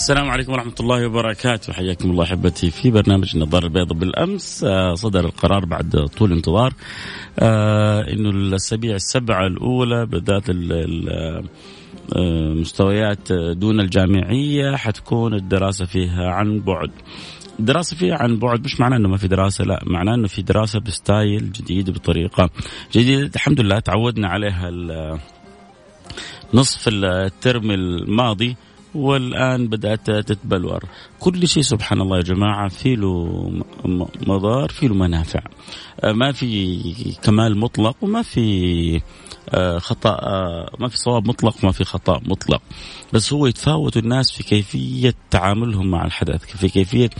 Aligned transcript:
السلام 0.00 0.30
عليكم 0.30 0.52
ورحمة 0.52 0.74
الله 0.80 1.06
وبركاته. 1.06 1.72
حياكم 1.72 2.10
الله 2.10 2.24
أحبتي 2.24 2.70
في 2.70 2.90
برنامج 2.90 3.36
النظارة 3.36 3.64
البيضاء 3.64 3.98
بالأمس. 3.98 4.64
آه، 4.64 4.94
صدر 4.94 5.24
القرار 5.24 5.64
بعد 5.64 6.08
طول 6.18 6.32
انتظار. 6.32 6.74
آه، 7.38 8.12
أنه 8.12 8.30
الأسابيع 8.30 8.94
السبعة 8.94 9.46
الأولى 9.46 10.06
بالذات 10.06 10.50
آه، 13.30 13.52
دون 13.52 13.80
الجامعية 13.80 14.76
حتكون 14.76 15.34
الدراسة 15.34 15.84
فيها 15.84 16.30
عن 16.30 16.60
بعد. 16.60 16.90
الدراسة 17.58 17.96
فيها 17.96 18.16
عن 18.16 18.38
بعد 18.38 18.64
مش 18.64 18.80
معناه 18.80 18.96
إنه 18.96 19.08
ما 19.08 19.16
في 19.16 19.28
دراسة 19.28 19.64
لا 19.64 19.82
معناه 19.86 20.14
إنه 20.14 20.28
في 20.28 20.42
دراسة 20.42 20.80
ب 20.80 20.92
style 20.92 21.52
جديد 21.52 21.90
بطريقة 21.90 22.50
جديدة. 22.92 23.30
الحمد 23.34 23.60
لله 23.60 23.78
تعودنا 23.78 24.28
عليها 24.28 24.70
نصف 26.54 26.88
الترم 26.88 27.70
الماضي. 27.70 28.56
والآن 28.94 29.68
بدأت 29.68 30.10
تتبلور. 30.10 30.84
كل 31.20 31.48
شيء 31.48 31.62
سبحان 31.62 32.00
الله 32.00 32.16
يا 32.16 32.22
جماعة 32.22 32.68
في 32.68 32.96
له 32.96 33.50
مضار 34.26 34.68
في 34.68 34.88
له 34.88 34.94
منافع. 34.94 35.40
آه، 36.00 36.12
ما 36.12 36.32
في 36.32 37.14
كمال 37.22 37.58
مطلق 37.58 37.96
وما 38.02 38.22
في 38.22 39.00
آه، 39.48 39.78
خطأ 39.78 40.10
آه، 40.10 40.70
ما 40.78 40.88
في 40.88 40.96
صواب 40.96 41.28
مطلق 41.28 41.56
وما 41.62 41.72
في 41.72 41.84
خطأ 41.84 42.20
مطلق. 42.24 42.62
بس 43.12 43.32
هو 43.32 43.46
يتفاوت 43.46 43.96
الناس 43.96 44.32
في 44.32 44.42
كيفية 44.42 45.14
تعاملهم 45.30 45.90
مع 45.90 46.04
الحدث 46.04 46.56
في 46.56 46.68
كيفية 46.68 47.10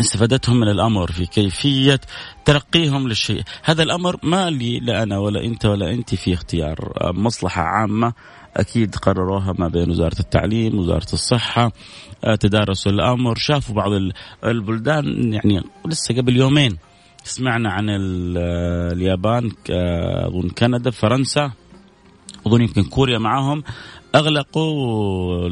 استفادتهم 0.00 0.60
من 0.60 0.68
الأمر 0.68 1.12
في 1.12 1.26
كيفية 1.26 2.00
ترقيهم 2.44 3.08
للشيء، 3.08 3.42
هذا 3.62 3.82
الأمر 3.82 4.16
ما 4.22 4.50
لي 4.50 4.80
لا 4.80 5.02
أنا 5.02 5.18
ولا 5.18 5.44
أنت 5.44 5.66
ولا 5.66 5.90
أنت 5.90 6.14
في 6.14 6.34
اختيار 6.34 6.92
مصلحة 7.14 7.62
عامة 7.62 8.12
أكيد 8.58 8.96
قرروها 8.96 9.54
ما 9.58 9.68
بين 9.68 9.90
وزارة 9.90 10.20
التعليم 10.20 10.78
وزارة 10.78 11.12
الصحة 11.12 11.72
آه، 12.24 12.34
تدارسوا 12.34 12.92
الأمر 12.92 13.34
شافوا 13.36 13.74
بعض 13.74 13.90
البلدان 14.44 15.32
يعني 15.32 15.62
لسه 15.86 16.16
قبل 16.16 16.36
يومين 16.36 16.76
سمعنا 17.24 17.72
عن 17.72 17.86
اليابان 18.92 19.50
أظن 19.70 20.48
كندا 20.48 20.90
فرنسا 20.90 21.50
أظن 22.46 22.62
يمكن 22.62 22.84
كوريا 22.84 23.18
معهم 23.18 23.62
أغلقوا 24.14 25.48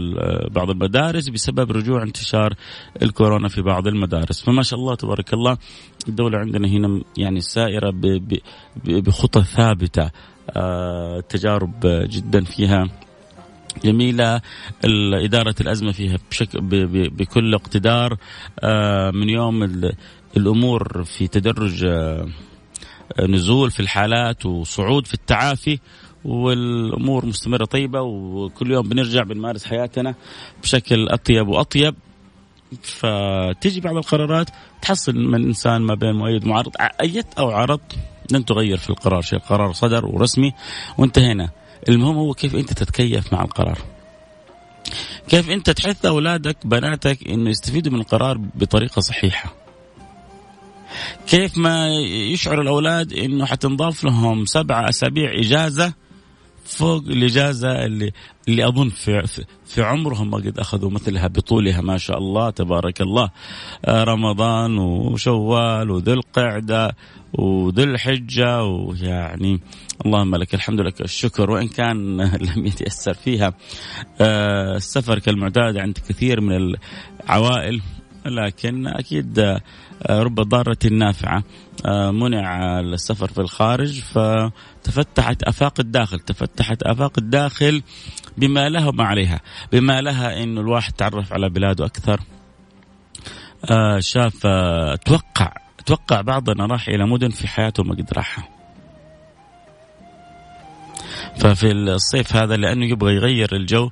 بعض 0.49 0.71
المدارس 0.71 1.29
بسبب 1.29 1.73
رجوع 1.73 2.03
انتشار 2.03 2.55
الكورونا 3.03 3.49
في 3.49 3.63
بعض 3.63 3.87
المدارس. 3.87 4.43
فما 4.43 4.63
شاء 4.63 4.81
الله 4.81 4.95
تبارك 4.95 5.35
الله 5.35 5.59
الدولة 6.09 6.39
عندنا 6.39 6.69
هنا 6.69 7.01
يعني 7.17 7.41
سائرة 7.41 7.95
بخطى 8.85 9.43
ثابتة. 9.43 10.11
التجارب 10.57 11.81
جدا 11.85 12.45
فيها 12.45 12.89
جميلة. 13.85 14.41
إدارة 15.15 15.55
الأزمة 15.61 15.93
فيها 15.93 16.19
بشكل 16.31 16.61
بكل 17.11 17.55
اقتدار. 17.55 18.17
آه، 18.61 19.11
من 19.11 19.29
يوم 19.29 19.63
الأمور 20.37 21.05
في 21.05 21.29
تدرج 21.29 21.85
آه، 21.85 22.27
نزول 23.21 23.71
في 23.71 23.81
الحالات 23.81 24.47
وصعود 24.47 25.07
في 25.07 25.15
التعافي 25.15 25.79
والأمور 26.25 27.27
مستمرة 27.27 27.65
طيبة 27.65 28.01
وكل 28.01 28.71
يوم 28.71 28.89
بنرجع 28.89 29.23
بنمارس 29.23 29.65
حياتنا 29.65 30.15
بشكل 30.63 31.09
أطيب 31.09 31.49
وأطيب. 31.49 31.95
فتيجي 32.83 33.81
بعض 33.81 33.97
القرارات 33.97 34.51
تحصل 34.83 35.17
من 35.17 35.45
إنسان 35.45 35.83
ما 35.83 35.95
بين 35.95 36.13
مؤيد 36.13 36.45
ومعارض 36.45 36.73
ايت 37.01 37.27
أو 37.39 37.51
عرضت. 37.51 37.99
لن 38.33 38.45
تغير 38.45 38.77
في 38.77 38.91
القرار. 38.91 39.23
شيء 39.23 39.39
القرار 39.39 39.73
صدر 39.73 40.07
ورسمي 40.07 40.53
وانتهينا. 40.99 41.51
المهم 41.89 42.17
هو 42.17 42.35
كيف 42.35 42.57
أنت 42.57 42.73
تتكيف 42.73 43.33
مع 43.33 43.43
القرار؟ 43.43 43.79
كيف 45.29 45.51
أنت 45.51 45.71
تحث 45.71 46.07
أولادك 46.07 46.57
بناتك 46.65 47.29
إنه 47.29 47.51
يستفيدوا 47.51 47.93
من 47.93 48.01
القرار 48.01 48.39
بطريقة 48.55 49.01
صحيحة؟ 49.01 49.55
كيف 51.27 51.59
ما 51.59 51.89
يشعر 52.33 52.61
الأولاد 52.61 53.13
إنه 53.13 53.47
حتنضاف 53.47 54.05
لهم 54.05 54.45
سبعة 54.45 54.89
أسابيع 54.89 55.41
إجازة 55.41 55.93
فوق 56.67 57.03
الإجازة 57.03 57.85
اللي 57.85 58.13
اللي 58.49 58.69
اظن 58.69 58.89
في 58.89 59.27
في 59.65 59.83
عمرهم 59.83 60.31
ما 60.31 60.37
قد 60.37 60.59
أخذوا 60.59 60.91
مثلها 60.91 61.27
بطولها 61.27 61.81
ما 61.81 61.99
شاء 61.99 62.19
الله 62.19 62.51
تبارك 62.51 63.01
الله. 63.01 63.31
آه، 63.85 64.05
رمضان 64.05 64.79
وشوال 64.79 65.91
وذي 65.91 66.13
القعدة 66.13 66.97
وذي 67.33 67.83
الحجة 67.83 68.65
ويعني 68.65 69.61
اللهم 70.07 70.37
لك 70.37 70.55
الحمد 70.55 70.81
لك 70.81 71.01
الشكر. 71.01 71.51
وإن 71.51 71.69
كان 71.69 72.21
لم 72.57 72.67
يتيسر 72.67 73.15
فيها 73.15 73.55
آه، 74.21 74.77
السفر 74.77 75.19
كالمعتاد 75.19 75.77
عند 75.77 75.99
كثير 76.09 76.41
من 76.41 76.75
العوائل 77.25 77.83
لكن 78.27 78.87
أكيد 78.87 79.61
رب 80.11 80.35
ضارة 80.35 80.79
نافعة 80.91 81.45
منع 82.11 82.81
السفر 82.81 83.27
في 83.27 83.41
الخارج 83.41 84.01
فتفتحت 84.01 85.43
آفاق 85.43 85.81
الداخل 85.81 86.21
تفتحت 86.21 86.83
آفاق 86.83 87.13
الداخل 87.19 87.83
بما 88.37 88.69
لها 88.69 88.89
وما 88.89 89.05
عليها 89.05 89.41
بما 89.73 90.01
لها 90.01 90.43
انه 90.43 90.61
الواحد 90.61 90.93
تعرف 90.93 91.33
على 91.33 91.49
بلاده 91.49 91.87
أكثر. 91.87 92.21
آه 93.71 93.99
شاف 94.01 94.47
آه 94.47 94.95
توقع 94.95 95.53
توقع 95.87 96.21
بعضنا 96.21 96.67
راح 96.67 96.89
إلى 96.89 97.07
مدن 97.07 97.29
في 97.29 97.49
حياته 97.49 97.83
ما 97.83 97.95
قد 97.95 98.13
راحها. 98.13 98.49
ففي 101.37 101.73
الصيف 101.73 102.37
هذا 102.37 102.57
لأنه 102.57 102.87
يبغى 102.87 103.15
يغير 103.15 103.57
الجو 103.57 103.91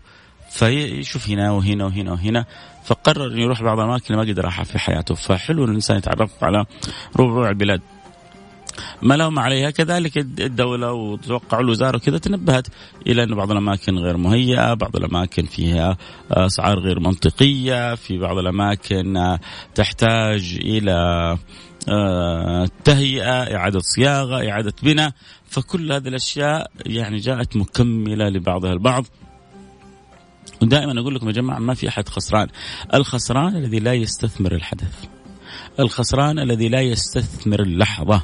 فيشوف 0.55 1.29
هنا 1.29 1.51
وهنا 1.51 1.85
وهنا 1.85 2.13
وهنا 2.13 2.45
فقرر 2.85 3.27
إنه 3.27 3.43
يروح 3.43 3.63
بعض 3.63 3.79
الأماكن 3.79 4.17
ما 4.17 4.21
قد 4.21 4.39
راحها 4.39 4.65
في 4.65 4.79
حياته. 4.79 5.15
فحلو 5.15 5.65
الإنسان 5.65 5.97
يتعرف 5.97 6.45
على 6.45 6.65
ربوع 7.17 7.49
البلاد. 7.49 7.81
ما 9.03 9.15
لهم 9.15 9.39
عليها 9.39 9.71
كذلك 9.71 10.17
الدولة 10.19 10.93
وتوقع 10.93 11.61
الوزارة 11.61 11.97
وكذا 11.97 12.19
تنبهت 12.19 12.67
إلى 13.07 13.23
أن 13.23 13.35
بعض 13.35 13.51
الأماكن 13.51 13.99
غير 13.99 14.17
مهيئة 14.17 14.75
بعض 14.75 14.97
الأماكن 14.97 15.45
فيها 15.45 15.97
أسعار 16.31 16.79
غير 16.79 17.01
منطقية 17.01 17.95
في 17.95 18.19
بعض 18.19 18.39
الأماكن 18.39 19.39
تحتاج 19.75 20.59
إلى 20.61 20.93
آه، 21.89 22.69
تهيئة 22.85 23.57
إعادة 23.57 23.79
صياغة 23.79 24.51
إعادة 24.51 24.75
بناء. 24.83 25.13
فكل 25.47 25.93
هذه 25.93 26.09
الأشياء 26.09 26.71
يعني 26.87 27.17
جاءت 27.17 27.57
مكملة 27.57 28.29
لبعضها 28.29 28.73
البعض. 28.73 29.05
ودائما 30.63 31.01
أقول 31.01 31.15
لكم 31.15 31.27
يا 31.27 31.33
جماعة 31.33 31.59
ما 31.59 31.75
في 31.75 31.89
أحد 31.89 32.09
خسران. 32.09 32.49
الخسران 32.95 33.57
الذي 33.57 33.79
لا 33.79 33.95
يستثمر 33.95 34.55
الحدث. 34.55 35.05
الخسران 35.81 36.39
الذي 36.39 36.69
لا 36.69 36.81
يستثمر 36.81 37.63
اللحظة. 37.63 38.23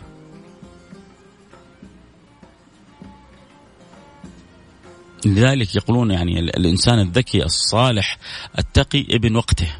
لذلك 5.26 5.76
يقولون 5.76 6.10
يعني 6.10 6.40
الإنسان 6.40 6.98
الذكي 6.98 7.44
الصالح 7.44 8.18
التقي 8.58 9.06
ابن 9.10 9.36
وقته. 9.36 9.72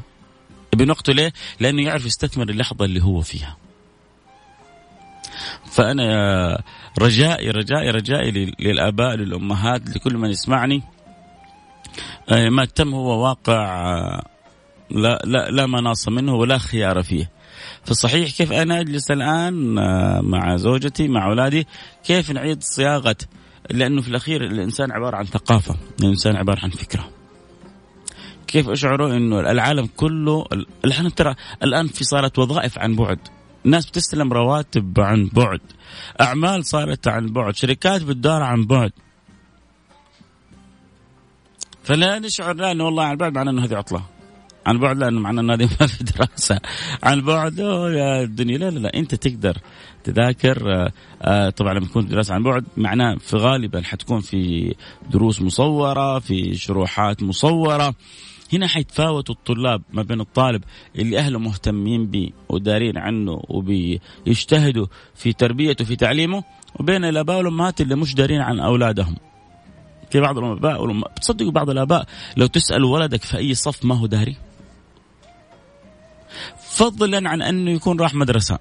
ابن 0.74 0.90
وقته 0.90 1.12
ليه؟ 1.12 1.32
لأنه 1.60 1.82
يعرف 1.82 2.06
يستثمر 2.06 2.48
اللحظة 2.48 2.84
اللي 2.84 3.02
هو 3.02 3.20
فيها. 3.20 3.56
فأنا 5.70 6.62
رجائي 6.98 7.50
رجائي 7.50 7.90
رجائي 7.90 8.30
للآباء 8.60 9.14
للأمهات 9.14 9.96
لكل 9.96 10.16
من 10.16 10.30
يسمعني. 10.30 10.82
ما 12.30 12.64
تم 12.64 12.94
هو 12.94 13.24
واقع 13.24 13.82
آه، 13.96 14.26
لا 14.90 15.22
لا 15.24 15.50
لا 15.50 15.66
مناص 15.66 16.08
منه 16.08 16.34
ولا 16.34 16.58
خيار 16.58 17.02
فيه. 17.02 17.30
فصحيح 17.84 18.30
كيف 18.30 18.52
أنا 18.52 18.80
أجلس 18.80 19.10
الآن 19.10 19.78
آه، 19.78 20.20
مع 20.20 20.56
زوجتي 20.56 21.08
مع 21.08 21.26
أولادي 21.26 21.66
كيف 22.04 22.30
نعيد 22.30 22.62
صياغة 22.62 23.16
لأنه 23.70 24.02
في 24.02 24.08
الأخير 24.08 24.44
الإنسان 24.44 24.92
عبارة 24.92 25.16
عن 25.16 25.24
ثقافة، 25.24 25.76
الإنسان 26.00 26.36
عبارة 26.36 26.60
عن 26.60 26.70
فكرة. 26.70 27.10
كيف 28.46 28.68
اشعروا 28.68 29.16
إنه 29.16 29.40
العالم 29.40 29.88
كله 29.96 30.44
الآن 30.84 31.14
ترى 31.14 31.34
الآن 31.62 31.86
في 31.86 32.04
صارت 32.04 32.38
وظائف 32.38 32.78
عن 32.78 32.96
بعد، 32.96 33.18
الناس 33.64 33.86
بتستلم 33.86 34.32
رواتب 34.32 35.00
عن 35.00 35.30
بعد، 35.32 35.60
أعمال 36.20 36.64
صارت 36.64 37.08
عن 37.08 37.26
بعد، 37.26 37.56
شركات 37.56 38.02
بتدار 38.02 38.42
عن 38.42 38.66
بعد. 38.66 38.92
فلا 41.82 42.18
نشعر 42.18 42.56
لا 42.56 42.72
إنه 42.72 42.84
والله 42.84 43.04
عن 43.04 43.16
بعد 43.16 43.34
معناه 43.34 43.52
إنه 43.52 43.64
هذه 43.64 43.76
عطلة. 43.76 44.02
عن 44.66 44.78
بعد 44.78 44.98
لأنه 44.98 45.20
معناه 45.20 45.42
إنه 45.42 45.54
هذه 45.54 45.68
ما 45.80 45.86
في 45.86 46.04
دراسة. 46.04 46.60
عن 47.02 47.20
بعد 47.20 47.58
يا 47.58 48.22
الدنيا 48.22 48.58
لا 48.58 48.70
لا 48.70 48.78
لا 48.78 48.94
أنت 48.94 49.14
تقدر 49.14 49.56
تذاكر. 50.04 50.72
آه، 50.72 50.92
آه، 51.22 51.50
طبعا 51.50 51.74
لما 51.74 51.86
تكون 51.86 52.06
دراسة 52.06 52.34
عن 52.34 52.42
بعد 52.42 52.64
معناه 52.76 53.14
في 53.14 53.36
غالبا 53.36 53.82
حتكون 53.82 54.20
في 54.20 54.74
دروس 55.10 55.42
مصورة 55.42 56.18
في 56.18 56.54
شروحات 56.54 57.22
مصورة. 57.22 57.94
هنا 58.52 58.66
حيتفاوتوا 58.66 59.34
الطلاب 59.34 59.82
ما 59.92 60.02
بين 60.02 60.20
الطالب 60.20 60.64
اللي 60.96 61.18
أهله 61.18 61.38
مهتمين 61.38 62.06
به 62.06 62.30
ودارين 62.48 62.98
عنه 62.98 63.42
وبيجتهدوا 63.48 64.86
في 65.14 65.32
تربيته 65.32 65.84
في 65.84 65.96
تعليمه 65.96 66.44
وبين 66.80 67.04
الأباء 67.04 67.38
والأمهات 67.38 67.80
اللي 67.80 67.96
مش 67.96 68.14
دارين 68.14 68.40
عن 68.40 68.60
أولادهم. 68.60 69.16
في 70.10 70.20
بعض 70.20 70.38
الأباء 70.38 71.02
بتصدقوا 71.16 71.50
بعض 71.50 71.70
الآباء 71.70 72.06
لو 72.36 72.46
تسأل 72.46 72.84
ولدك 72.84 73.22
في 73.22 73.36
أي 73.36 73.54
صف 73.54 73.84
ما 73.84 73.94
هو 73.98 74.06
داري؟ 74.06 74.36
فضلا 76.70 77.28
عن 77.28 77.42
أنه 77.42 77.70
يكون 77.70 78.00
راح 78.00 78.14
مدرسة. 78.14 78.58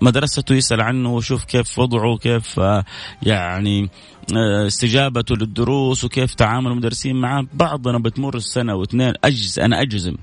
مدرسته 0.00 0.54
يسأل 0.54 0.80
عنه 0.80 1.12
ويشوف 1.14 1.44
كيف 1.44 1.78
وضعه 1.78 2.16
كيف 2.16 2.60
آه، 2.60 2.84
يعني 3.22 3.90
آه، 4.36 4.66
استجابته 4.66 5.36
للدروس 5.36 6.04
وكيف 6.04 6.34
تعامل 6.34 6.70
المدرسين 6.70 7.16
معه 7.16 7.46
بعضنا 7.52 7.98
بتمر 7.98 8.36
السنة 8.36 8.74
واثنين 8.74 9.12
اجز 9.24 9.58
أنا 9.58 9.82
أجزم 9.82 10.14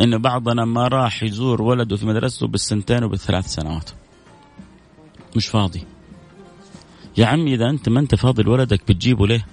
إنه 0.00 0.18
بعضنا 0.18 0.64
ما 0.64 0.88
راح 0.88 1.22
يزور 1.22 1.62
ولده 1.62 1.96
في 1.96 2.06
مدرسته 2.06 2.46
بالسنتين 2.46 3.04
وبالثلاث 3.04 3.46
سنوات. 3.46 3.90
مش 5.36 5.46
فاضي. 5.46 5.84
يا 7.16 7.26
عمي 7.26 7.54
إذا 7.54 7.70
أنت 7.70 7.88
ما 7.88 8.00
أنت 8.00 8.14
فاضي 8.14 8.42
لولدك 8.42 8.80
بتجيبه 8.88 9.26
ليه؟ 9.26 9.46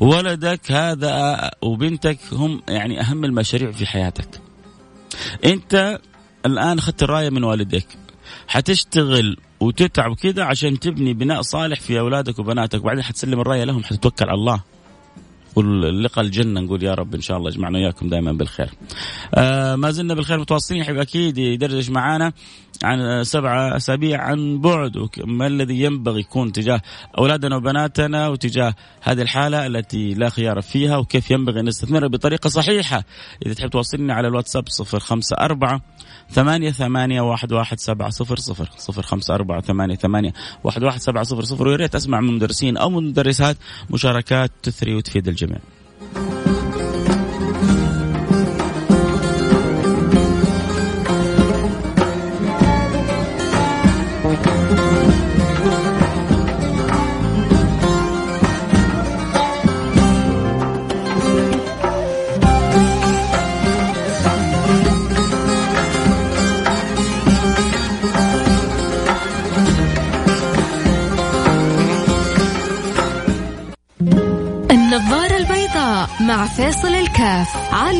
ولدك 0.00 0.72
هذا 0.72 1.50
وبنتك 1.62 2.18
هم 2.32 2.62
يعني 2.68 3.00
أهم 3.00 3.24
المشاريع 3.24 3.70
في 3.70 3.86
حياتك. 3.86 4.28
أنت 5.44 6.00
الآن 6.46 6.78
أخذت 6.78 7.02
الراية 7.02 7.30
من 7.30 7.44
والديك 7.44 7.86
حتشتغل 8.48 9.36
وتتعب 9.60 10.14
كذا 10.14 10.44
عشان 10.44 10.80
تبني 10.80 11.14
بناء 11.14 11.42
صالح 11.42 11.80
في 11.80 11.98
أولادك 11.98 12.38
وبناتك. 12.38 12.80
وبعدين 12.80 13.02
حتسلم 13.02 13.40
الراية 13.40 13.64
لهم 13.64 13.84
حتتوكل 13.84 14.24
على 14.24 14.34
الله. 14.34 14.62
واللقاء 15.56 16.24
الجنة 16.24 16.60
نقول 16.60 16.82
يا 16.82 16.94
رب 16.94 17.14
إن 17.14 17.20
شاء 17.20 17.36
الله 17.36 17.50
يجمعنا 17.50 17.78
وياكم 17.78 18.08
دائما 18.08 18.32
بالخير. 18.32 18.70
آه 19.34 19.76
ما 19.76 19.90
زلنا 19.90 20.14
بالخير 20.14 20.38
متواصلين 20.38 20.80
يحب 20.80 20.96
أكيد 20.96 21.38
يدردش 21.38 21.90
معانا. 21.90 22.32
عن 22.84 23.24
سبعة 23.24 23.76
أسابيع 23.76 24.22
عن 24.22 24.60
بعد 24.60 25.08
ما 25.24 25.46
الذي 25.46 25.82
ينبغي 25.82 26.20
يكون 26.20 26.52
تجاه 26.52 26.80
أولادنا 27.18 27.56
وبناتنا 27.56 28.28
وتجاه 28.28 28.74
هذه 29.02 29.22
الحالة 29.22 29.66
التي 29.66 30.14
لا 30.14 30.28
خيار 30.28 30.60
فيها 30.60 30.96
وكيف 30.96 31.30
ينبغي 31.30 31.60
أن 31.60 31.64
نستثمرها 31.64 32.08
بطريقة 32.08 32.48
صحيحة 32.48 33.04
إذا 33.46 33.54
تحب 33.54 33.70
توصلني 33.70 34.12
على 34.12 34.28
الواتساب 34.28 34.68
صفر 34.68 35.00
خمسة 35.00 35.36
أربعة 35.36 35.80
ثمانية 36.30 36.70
ثمانية 36.70 37.20
واحد 37.20 37.52
واحد 37.52 37.80
سبعة 37.80 38.10
صفر 38.10 38.36
صفر 38.36 38.70
صفر 38.76 39.02
خمسة 39.02 39.34
أربعة 39.34 39.60
ثمانية 39.60 39.96
ثمانية 39.96 40.32
وأحد 40.64 40.84
واحد 40.84 41.00
سبعة 41.00 41.22
صفر 41.22 41.44
صفر 41.44 41.68
ويا 41.68 41.88
أسمع 41.94 42.20
من 42.20 42.34
مدرسين 42.34 42.76
أو 42.76 42.90
مدرسات 42.90 43.56
مشاركات 43.90 44.50
تثري 44.62 44.94
وتفيد 44.94 45.28
الجميع. 45.28 45.58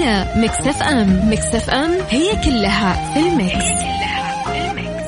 على 0.06 0.26
Mix 0.37 0.82
FM 0.82 1.32
Mix 1.32 1.70
FM 1.70 1.90
هي 2.11 2.37
كلها 2.44 3.12
في 3.14 3.20
ال 3.28 3.37
mix, 3.37 3.69
كلها 3.69 4.44
في 4.44 4.70
ال 4.70 4.78
mix. 4.78 5.06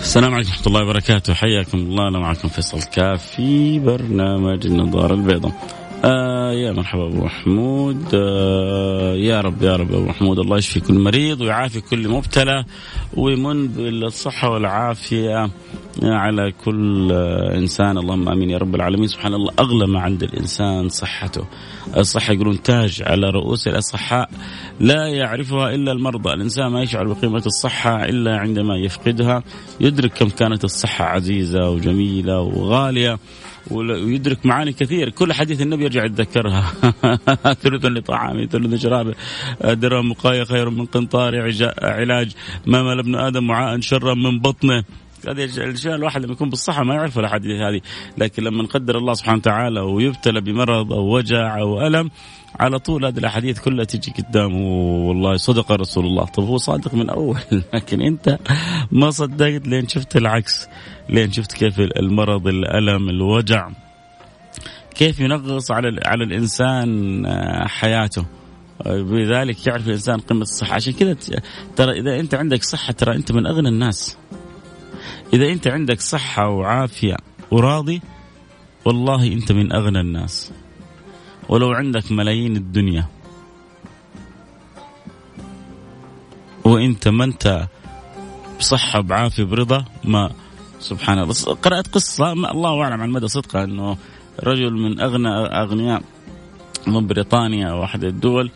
السلام 0.00 0.34
عليكم 0.34 0.50
ورحمة 0.50 0.66
الله 0.66 0.82
وبركاته. 0.82 1.34
حياكم 1.34 1.78
الله. 1.78 2.08
أنا 2.08 2.18
معكم 2.18 2.48
فيصل 2.48 2.82
كاف 2.82 3.26
في 3.26 3.78
برنامج 3.78 4.66
النظارة 4.66 5.14
البيضاء. 5.14 5.52
آه 6.04 6.35
يا 6.52 6.72
مرحبا 6.72 7.06
أبو 7.06 7.24
محمود. 7.24 8.04
آه 8.14 9.14
يا 9.14 9.40
رب 9.40 9.62
يا 9.62 9.76
رب 9.76 9.94
أبو 9.94 10.04
محمود. 10.04 10.38
الله 10.38 10.58
يشفي 10.58 10.80
كل 10.80 10.94
مريض 10.94 11.40
ويعافي 11.40 11.80
كل 11.80 12.08
مبتلى 12.08 12.64
ويمن 13.14 13.68
بالصحة 13.68 14.50
والعافية 14.50 15.50
على 16.02 16.52
كل 16.64 17.12
إنسان. 17.54 17.98
اللهم 17.98 18.28
آمين 18.28 18.50
يا 18.50 18.58
رب 18.58 18.74
العالمين. 18.74 19.08
سبحان 19.08 19.34
الله 19.34 19.52
أغلى 19.58 19.86
ما 19.86 20.00
عند 20.00 20.22
الإنسان 20.22 20.88
صحته. 20.88 21.44
الصحة 21.96 22.32
يقولون 22.32 22.62
تاج 22.62 23.02
على 23.06 23.30
رؤوس 23.30 23.68
الأصحاء 23.68 24.30
لا 24.80 25.06
يعرفها 25.06 25.74
إلا 25.74 25.92
المرضى. 25.92 26.32
الإنسان 26.32 26.66
ما 26.66 26.82
يشعر 26.82 27.12
بقيمة 27.12 27.42
الصحة 27.46 28.04
إلا 28.04 28.36
عندما 28.36 28.76
يفقدها. 28.76 29.42
يدرك 29.80 30.12
كم 30.12 30.28
كانت 30.28 30.64
الصحة 30.64 31.04
عزيزة 31.04 31.70
وجميلة 31.70 32.40
وغالية. 32.40 33.18
ويدرك 33.70 34.46
معاني 34.46 34.72
كثير. 34.72 35.10
كل 35.10 35.32
حديث 35.32 35.60
النبي 35.60 35.84
يرجع 35.84 36.04
يتذكرها. 36.04 36.72
ثلث 37.62 37.84
لطعامه 37.84 38.46
ثلث 38.46 38.72
لشرابه 38.72 39.14
درهم 39.64 40.08
مقاية 40.08 40.44
خير 40.44 40.70
من 40.70 40.86
قنطار 40.86 41.52
علاج 41.82 42.32
ما 42.66 42.82
مال 42.82 42.98
ابن 42.98 43.14
آدم 43.14 43.50
وعاء 43.50 43.80
شرا 43.80 44.14
من 44.14 44.40
بطنه. 44.40 44.84
هذه 45.28 45.44
الأشياء 45.44 45.94
الواحد 45.94 46.24
لما 46.24 46.32
يكون 46.32 46.50
بالصحة 46.50 46.84
ما 46.84 46.94
يعرف 46.94 47.18
الأحاديث 47.18 47.60
هذه. 47.60 47.80
لكن 48.18 48.42
لما 48.42 48.62
نقدر 48.62 48.98
الله 48.98 49.14
سبحانه 49.14 49.38
وتعالى 49.38 49.80
ويبتلى 49.80 50.40
بمرض 50.40 50.92
أو 50.92 51.16
وجع 51.16 51.60
أو 51.60 51.86
ألم 51.86 52.10
على 52.60 52.78
طول 52.78 53.04
هذه 53.04 53.18
الأحاديث 53.18 53.60
كلها 53.60 53.84
تجي 53.84 54.12
قدامه 54.12 54.66
والله 55.08 55.36
صدق 55.36 55.72
رسول 55.72 56.06
الله. 56.06 56.24
طب 56.24 56.42
هو 56.44 56.56
صادق 56.58 56.94
من 56.94 57.10
أول. 57.10 57.38
لكن 57.74 58.02
أنت 58.02 58.38
ما 58.92 59.10
صدقت 59.10 59.68
لين 59.68 59.88
شفت 59.88 60.16
العكس. 60.16 60.68
لين 61.08 61.32
شفت 61.32 61.52
كيف 61.52 61.80
المرض 61.80 62.46
الألم 62.46 63.08
الوجع. 63.08 63.70
كيف 64.94 65.20
ينغص 65.20 65.70
على 65.70 66.00
على 66.06 66.24
الإنسان 66.24 67.26
آه، 67.26 67.66
حياته. 67.66 68.26
بذلك 68.86 69.66
يعرف 69.66 69.86
الإنسان 69.86 70.20
قيمه 70.20 70.42
الصحة. 70.42 70.74
عشان 70.74 70.92
كذا 70.92 71.16
ترى 71.76 72.00
إذا 72.00 72.20
أنت 72.20 72.34
عندك 72.34 72.62
صحة 72.62 72.92
ترى 72.92 73.16
أنت 73.16 73.32
من 73.32 73.46
أغنى 73.46 73.68
الناس. 73.68 74.16
إذا 75.32 75.46
أنت 75.46 75.66
عندك 75.66 76.00
صحة 76.00 76.48
وعافية 76.48 77.16
وراضي 77.50 78.02
والله 78.84 79.32
أنت 79.32 79.52
من 79.52 79.72
أغنى 79.72 80.00
الناس. 80.00 80.52
ولو 81.48 81.72
عندك 81.72 82.12
ملايين 82.12 82.56
الدنيا. 82.56 83.06
وإنت 86.64 87.08
ما 87.08 87.24
أنت 87.24 87.68
بصحة 88.58 89.00
بعافية 89.00 89.44
برضا 89.44 89.84
ما 90.04 90.30
سبحان 90.80 91.18
الله. 91.18 91.34
قرأت 91.62 91.88
قصة 91.88 92.34
ما 92.34 92.50
الله 92.50 92.82
أعلم 92.82 93.00
عن 93.02 93.10
مدى 93.10 93.28
صدقها 93.28 93.64
أنه 93.64 93.96
رجل 94.42 94.72
من 94.72 95.00
أغنى 95.00 95.28
أغنياء 95.46 96.02
من 96.86 97.06
بريطانيا 97.06 97.72
واحد 97.72 98.04
الدول 98.04 98.50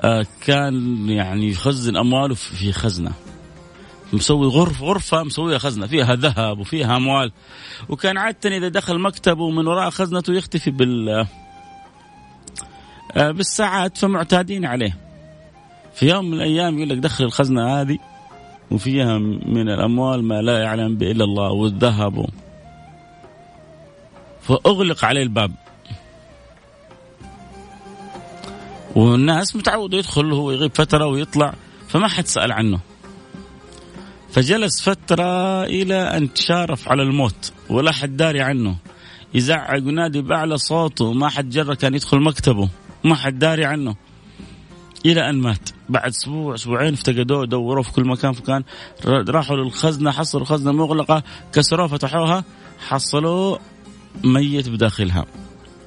آه، 0.00 0.26
كان 0.40 1.08
يعني 1.08 1.48
يخزن 1.48 1.96
أمواله 1.96 2.34
في 2.34 2.72
خزنة. 2.72 3.12
مسوي 4.12 4.46
غرفة 4.46 4.84
غرفة 4.84 5.22
مسويها 5.22 5.58
خزنة 5.58 5.86
فيها 5.86 6.14
ذهب 6.14 6.58
وفيها 6.58 6.96
أموال. 6.96 7.32
وكان 7.88 8.18
عادة 8.18 8.56
إذا 8.56 8.68
دخل 8.68 8.98
مكتبه 8.98 9.50
من 9.50 9.66
وراء 9.66 9.90
خزنته 9.90 10.32
يختفي 10.32 10.70
بال 10.70 11.26
آه، 13.16 13.30
بالساعات 13.30 13.98
فمعتادين 13.98 14.64
عليه. 14.64 14.96
في 15.94 16.08
يوم 16.08 16.24
من 16.24 16.34
الأيام 16.34 16.78
يقول 16.78 16.88
لك 16.88 16.98
دخل 16.98 17.24
الخزنة 17.24 17.80
هذه 17.80 17.98
وفيها 18.70 19.18
من 19.46 19.68
الأموال 19.68 20.24
ما 20.24 20.42
لا 20.42 20.58
يعلم 20.62 20.96
به 20.96 21.10
الا 21.10 21.24
الله 21.24 21.50
والذهب. 21.50 22.26
فأغلق 24.42 25.04
عليه 25.04 25.22
الباب. 25.22 25.52
والناس 28.96 29.56
متعود 29.56 29.94
يدخل 29.94 30.32
هو 30.32 30.50
يغيب 30.50 30.70
فترة 30.74 31.06
ويطلع 31.06 31.54
فما 31.88 32.08
حد 32.08 32.26
سأل 32.26 32.52
عنه. 32.52 32.80
فجلس 34.30 34.80
فترة 34.80 35.64
إلى 35.64 35.94
أن 35.94 36.32
تشارف 36.32 36.88
على 36.88 37.02
الموت 37.02 37.52
ولا 37.70 37.92
حد 37.92 38.16
داري 38.16 38.40
عنه. 38.40 38.76
يزعق 39.34 39.72
وينادي 39.72 40.22
باعلى 40.22 40.58
صوته 40.58 41.12
ما 41.12 41.28
حد 41.28 41.50
جرى 41.50 41.76
كان 41.76 41.94
يدخل 41.94 42.20
مكتبه 42.20 42.68
ما 43.04 43.14
حد 43.14 43.38
داري 43.38 43.64
عنه. 43.64 43.96
إلى 45.06 45.30
أن 45.30 45.34
مات. 45.34 45.70
بعد 45.88 46.10
أسبوع 46.10 46.54
أسبوعين 46.54 46.92
افتقدوه 46.92 47.46
دوروا 47.46 47.82
في 47.82 47.92
كل 47.92 48.04
مكان 48.04 48.32
فكان 48.32 48.62
راحوا 49.06 49.56
للخزنة 49.56 50.10
حصلوا 50.10 50.42
الخزنه 50.42 50.72
مغلقة 50.72 51.22
كسروها 51.52 51.86
فتحوها 51.88 52.44
حصلوا 52.88 53.58
ميت 54.24 54.68
بداخلها. 54.68 55.26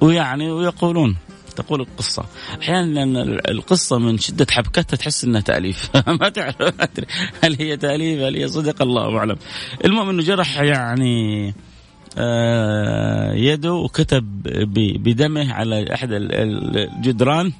ويعني 0.00 0.50
ويقولون 0.50 1.16
تقول 1.56 1.80
القصة. 1.80 2.24
أحيانا 2.62 3.22
القصة 3.50 3.98
من 3.98 4.18
شدة 4.18 4.46
حبكتها 4.50 4.96
تحس 4.96 5.24
أنها 5.24 5.40
تأليف. 5.40 5.90
ما 6.20 6.28
تعرف 6.28 6.56
هل 7.44 7.56
هي 7.58 7.76
تأليف 7.76 8.20
هل 8.20 8.36
هي 8.36 8.48
صدق؟ 8.48 8.82
الله 8.82 9.18
أعلم. 9.18 9.36
المهم 9.84 10.08
أنه 10.08 10.22
جرح 10.22 10.60
يعني 10.60 11.54
آه، 12.18 13.32
يده 13.34 13.72
وكتب 13.72 14.42
بدمه 14.98 15.52
على 15.52 15.94
أحد 15.94 16.08
الجدران. 16.12 17.52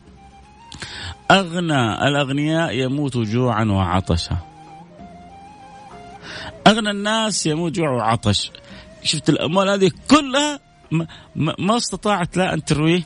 أغنى 1.31 2.09
الأغنياء 2.09 2.75
يموت 2.75 3.17
جوعا 3.17 3.65
وعطشا. 3.65 4.37
أغنى 6.67 6.91
الناس 6.91 7.47
يموت 7.47 7.73
جوع 7.73 7.91
وعطش 7.91 8.51
شفت 9.03 9.29
الأموال 9.29 9.69
هذه 9.69 9.91
كلها 10.11 10.61
ما, 11.59 11.77
استطاعت 11.77 12.37
لا 12.37 12.55
أن 12.55 12.65
ترويه؟ 12.65 13.03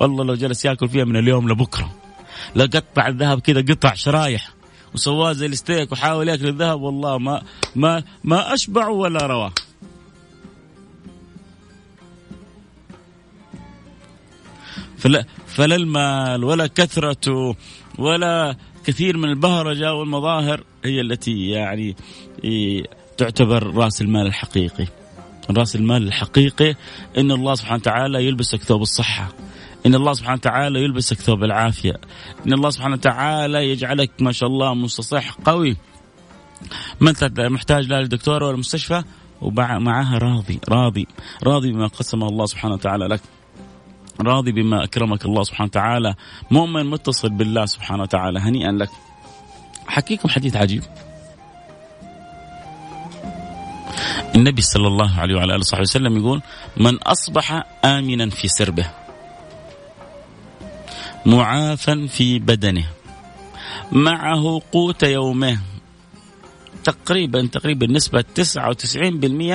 والله 0.00 0.24
لو 0.24 0.34
جلس 0.34 0.64
يأكل 0.64 0.88
فيها 0.88 1.04
من 1.04 1.16
اليوم 1.16 1.48
لبكرة. 1.48 1.94
لا 2.54 2.64
قطع 2.64 3.08
الذهب 3.08 3.40
كذا 3.40 3.60
قطع 3.60 3.94
شرايح 3.94 4.50
وسواه 4.94 5.32
زي 5.32 5.46
الستيك 5.46 5.92
وحاول 5.92 6.28
يأكل 6.28 6.48
الذهب 6.48 6.80
والله 6.80 7.18
ما 7.18 7.42
ما 7.76 8.02
ما 8.24 8.54
أشبع 8.54 8.88
ولا 8.88 9.26
رواه. 9.26 9.52
فلا 14.98 15.24
فلا 15.58 15.76
المال 15.76 16.44
ولا 16.44 16.66
كثرته 16.66 17.56
ولا 17.98 18.56
كثير 18.84 19.16
من 19.16 19.28
البهرجة 19.28 19.94
والمظاهر 19.94 20.64
هي 20.84 21.00
التي 21.00 21.48
يعني 21.48 21.96
تعتبر 23.16 23.74
رأس 23.74 24.02
المال 24.02 24.26
الحقيقي. 24.26 24.86
رأس 25.50 25.76
المال 25.76 26.02
الحقيقي 26.06 26.74
إن 27.18 27.30
الله 27.30 27.54
سبحانه 27.54 27.76
وتعالى 27.76 28.26
يلبسك 28.26 28.62
ثوب 28.62 28.82
الصحة. 28.82 29.28
إن 29.86 29.94
الله 29.94 30.12
سبحانه 30.12 30.34
وتعالى 30.34 30.82
يلبسك 30.84 31.16
ثوب 31.16 31.44
العافية. 31.44 32.00
إن 32.46 32.52
الله 32.52 32.70
سبحانه 32.70 32.94
وتعالى 32.94 33.70
يجعلك 33.70 34.10
ما 34.20 34.32
شاء 34.32 34.48
الله 34.48 34.74
مستصح 34.74 35.32
قوي. 35.44 35.76
ما 37.00 37.10
انت 37.10 37.40
محتاج 37.40 37.86
لا 37.86 38.00
للدكتور 38.00 38.42
ولا 38.42 38.54
المستشفى 38.54 39.02
ومعها 39.40 40.18
راضي 40.18 40.60
راضي 40.68 41.06
راضي 41.42 41.72
بما 41.72 41.86
قسم 41.86 42.22
الله 42.22 42.46
سبحانه 42.46 42.74
وتعالى 42.74 43.06
لك. 43.06 43.20
راضي 44.20 44.52
بما 44.52 44.84
أكرمك 44.84 45.24
الله 45.24 45.42
سبحانه 45.42 45.68
وتعالى 45.68 46.14
مؤمن 46.50 46.86
متصل 46.86 47.30
بالله 47.30 47.66
سبحانه 47.66 48.02
وتعالى. 48.02 48.38
هنيئا 48.38 48.72
لك. 48.72 48.90
حكيكم 49.86 50.28
حديث 50.28 50.56
عجيب. 50.56 50.82
النبي 54.34 54.62
صلى 54.62 54.86
الله 54.86 55.20
عليه 55.20 55.34
وعلى 55.34 55.52
آله 55.52 55.60
وصحبه 55.60 55.82
وسلم 55.82 56.16
يقول 56.16 56.42
من 56.76 56.96
أصبح 56.96 57.64
امنا 57.84 58.30
في 58.30 58.48
سربه 58.48 58.90
معافا 61.26 62.06
في 62.06 62.38
بدنه 62.38 62.84
معه 63.92 64.60
قوت 64.72 65.02
يومه 65.02 65.58
تقريبا 66.84 67.46
تقريبا 67.46 67.86
نسبة 67.86 68.24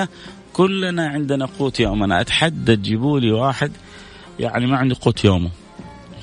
99% 0.05 0.07
كلنا 0.53 1.07
عندنا 1.07 1.45
قوت 1.45 1.79
يومنا. 1.79 2.21
أتحدى 2.21 2.75
تجيبوا 2.75 3.19
لي 3.19 3.31
واحد 3.31 3.71
يعني 4.39 4.67
ما 4.67 4.77
عنده 4.77 4.95
قوت 5.01 5.25
يومه 5.25 5.49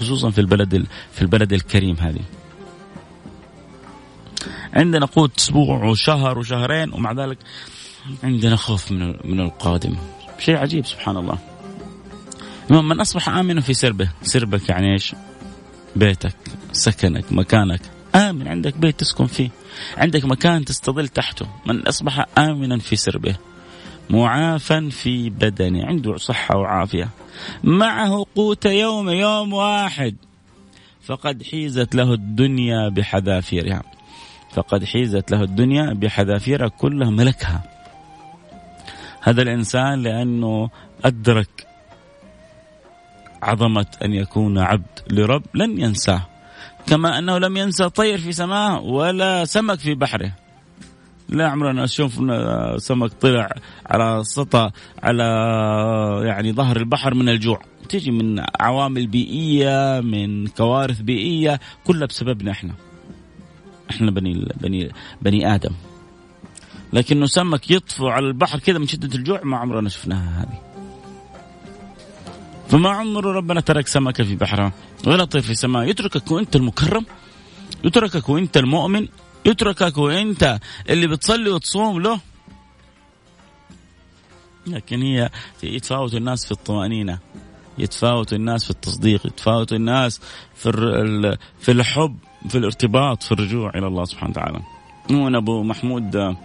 خصوصا 0.00 0.30
في 0.30 0.40
البلد 0.40 0.86
في 1.12 1.22
البلد 1.22 1.52
الكريم 1.52 1.96
هذه. 1.96 2.20
عندنا 4.74 5.06
قوت 5.06 5.38
أسبوع 5.38 5.84
وشهر 5.84 6.38
وشهرين 6.38 6.92
ومع 6.92 7.12
ذلك 7.12 7.38
عندنا 8.22 8.56
خوف 8.56 8.92
من 8.92 9.16
من 9.24 9.40
القادم. 9.40 9.96
شيء 10.38 10.56
عجيب 10.56 10.86
سبحان 10.86 11.16
الله. 11.16 11.38
من 12.70 13.00
أصبح 13.00 13.28
امنا 13.28 13.60
في 13.60 13.74
سربه. 13.74 14.10
سربك 14.22 14.68
يعني 14.68 14.92
إيش؟ 14.92 15.14
بيتك 15.96 16.36
سكنك 16.72 17.32
مكانك. 17.32 17.80
آمن 18.14 18.48
عندك 18.48 18.76
بيت 18.76 19.00
تسكن 19.00 19.26
فيه. 19.26 19.50
عندك 19.96 20.24
مكان 20.24 20.64
تستظل 20.64 21.08
تحته. 21.08 21.46
من 21.66 21.86
أصبح 21.86 22.26
امنا 22.38 22.78
في 22.78 22.96
سربه. 22.96 23.36
معافا 24.10 24.88
في 24.92 25.30
بدنه. 25.30 25.86
عنده 25.86 26.16
صحة 26.16 26.56
وعافية. 26.56 27.08
معه 27.64 28.26
قوت 28.36 28.66
يوم 28.66 29.10
يوم 29.10 29.52
واحد. 29.52 30.16
فقد 31.02 31.42
حيزت 31.42 31.94
له 31.94 32.14
الدنيا 32.14 32.88
بحذافيرها. 32.88 33.82
فقد 34.52 34.84
حيزت 34.84 35.30
له 35.30 35.42
الدنيا 35.42 35.92
بحذافيرها 35.92 36.68
كلها 36.68 37.10
ملكها. 37.10 37.62
هذا 39.22 39.42
الإنسان 39.42 40.02
لأنه 40.02 40.70
أدرك 41.04 41.66
عظمة 43.42 43.86
أن 44.04 44.12
يكون 44.12 44.58
عبد 44.58 45.00
لرب 45.10 45.42
لن 45.54 45.80
ينساه. 45.80 46.26
كما 46.86 47.18
أنه 47.18 47.38
لم 47.38 47.56
ينسى 47.56 47.88
طير 47.88 48.18
في 48.18 48.32
سماه 48.32 48.80
ولا 48.80 49.44
سمك 49.44 49.78
في 49.78 49.94
بحره. 49.94 50.32
لا 51.30 51.48
عمرنا 51.48 51.86
شفنا 51.86 52.76
سمك 52.78 53.12
طلع 53.12 53.48
على 53.86 54.24
سطح 54.24 54.70
على 55.02 55.24
يعني 56.24 56.52
ظهر 56.52 56.76
البحر 56.76 57.14
من 57.14 57.28
الجوع. 57.28 57.62
تيجي 57.88 58.10
من 58.10 58.44
عوامل 58.60 59.06
بيئية 59.06 60.00
من 60.00 60.46
كوارث 60.46 61.00
بيئية 61.00 61.60
كلها 61.84 62.06
بسببنا 62.06 62.50
إحنا. 62.50 62.74
إحنا 63.90 64.10
بني 64.10 64.48
بني 64.60 64.90
بني 65.22 65.54
آدم. 65.54 65.70
لكنه 66.92 67.26
سمك 67.26 67.70
يطفو 67.70 68.08
على 68.08 68.26
البحر 68.26 68.58
كذا 68.58 68.78
من 68.78 68.86
شدة 68.86 69.14
الجوع 69.18 69.40
ما 69.44 69.56
عمرنا 69.56 69.88
شفناها 69.88 70.42
هذه. 70.42 70.60
فما 72.68 72.90
عمره 72.90 73.32
ربنا 73.32 73.60
ترك 73.60 73.86
سمكه 73.86 74.24
في 74.24 74.36
بحرها. 74.36 74.72
ولا 75.06 75.24
طير 75.24 75.42
في 75.42 75.50
السماء. 75.50 75.88
يتركك 75.88 76.30
وأنت 76.30 76.56
المكرم 76.56 77.06
يتركك 77.84 78.28
وأنت 78.28 78.56
المؤمن. 78.56 79.08
يتركك 79.46 79.98
وانت 79.98 80.58
اللي 80.90 81.06
بتصلي 81.06 81.50
وتصوم 81.50 82.00
له. 82.02 82.20
لكن 84.66 85.02
هي 85.02 85.30
يتفاوت 85.62 86.14
الناس 86.14 86.46
في 86.46 86.52
الطمأنينة. 86.52 87.18
يتفاوت 87.78 88.32
الناس 88.32 88.64
في 88.64 88.70
التصديق. 88.70 89.26
يتفاوت 89.26 89.72
الناس 89.72 90.20
في 90.54 90.70
في 91.60 91.72
الحب 91.72 92.16
في 92.48 92.58
الارتباط 92.58 93.22
في 93.22 93.32
الرجوع 93.32 93.70
إلى 93.70 93.86
الله 93.86 94.04
سبحانه 94.04 94.30
وتعالى. 94.30 94.60
نون 95.10 95.34
أبو 95.34 95.62
محمود 95.62 96.36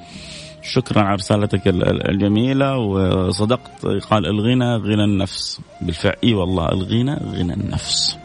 شكرا 0.63 1.01
على 1.01 1.15
رسالتك 1.15 1.61
الجميلة 2.09 2.77
وصدقت 2.77 3.85
قال 3.85 4.25
الغنى 4.25 4.75
غنى 4.75 5.03
النفس. 5.03 5.61
بالفعل 5.81 6.15
إي 6.23 6.33
والله 6.33 6.69
الغنى 6.69 7.13
غنى 7.13 7.53
النفس. 7.53 8.17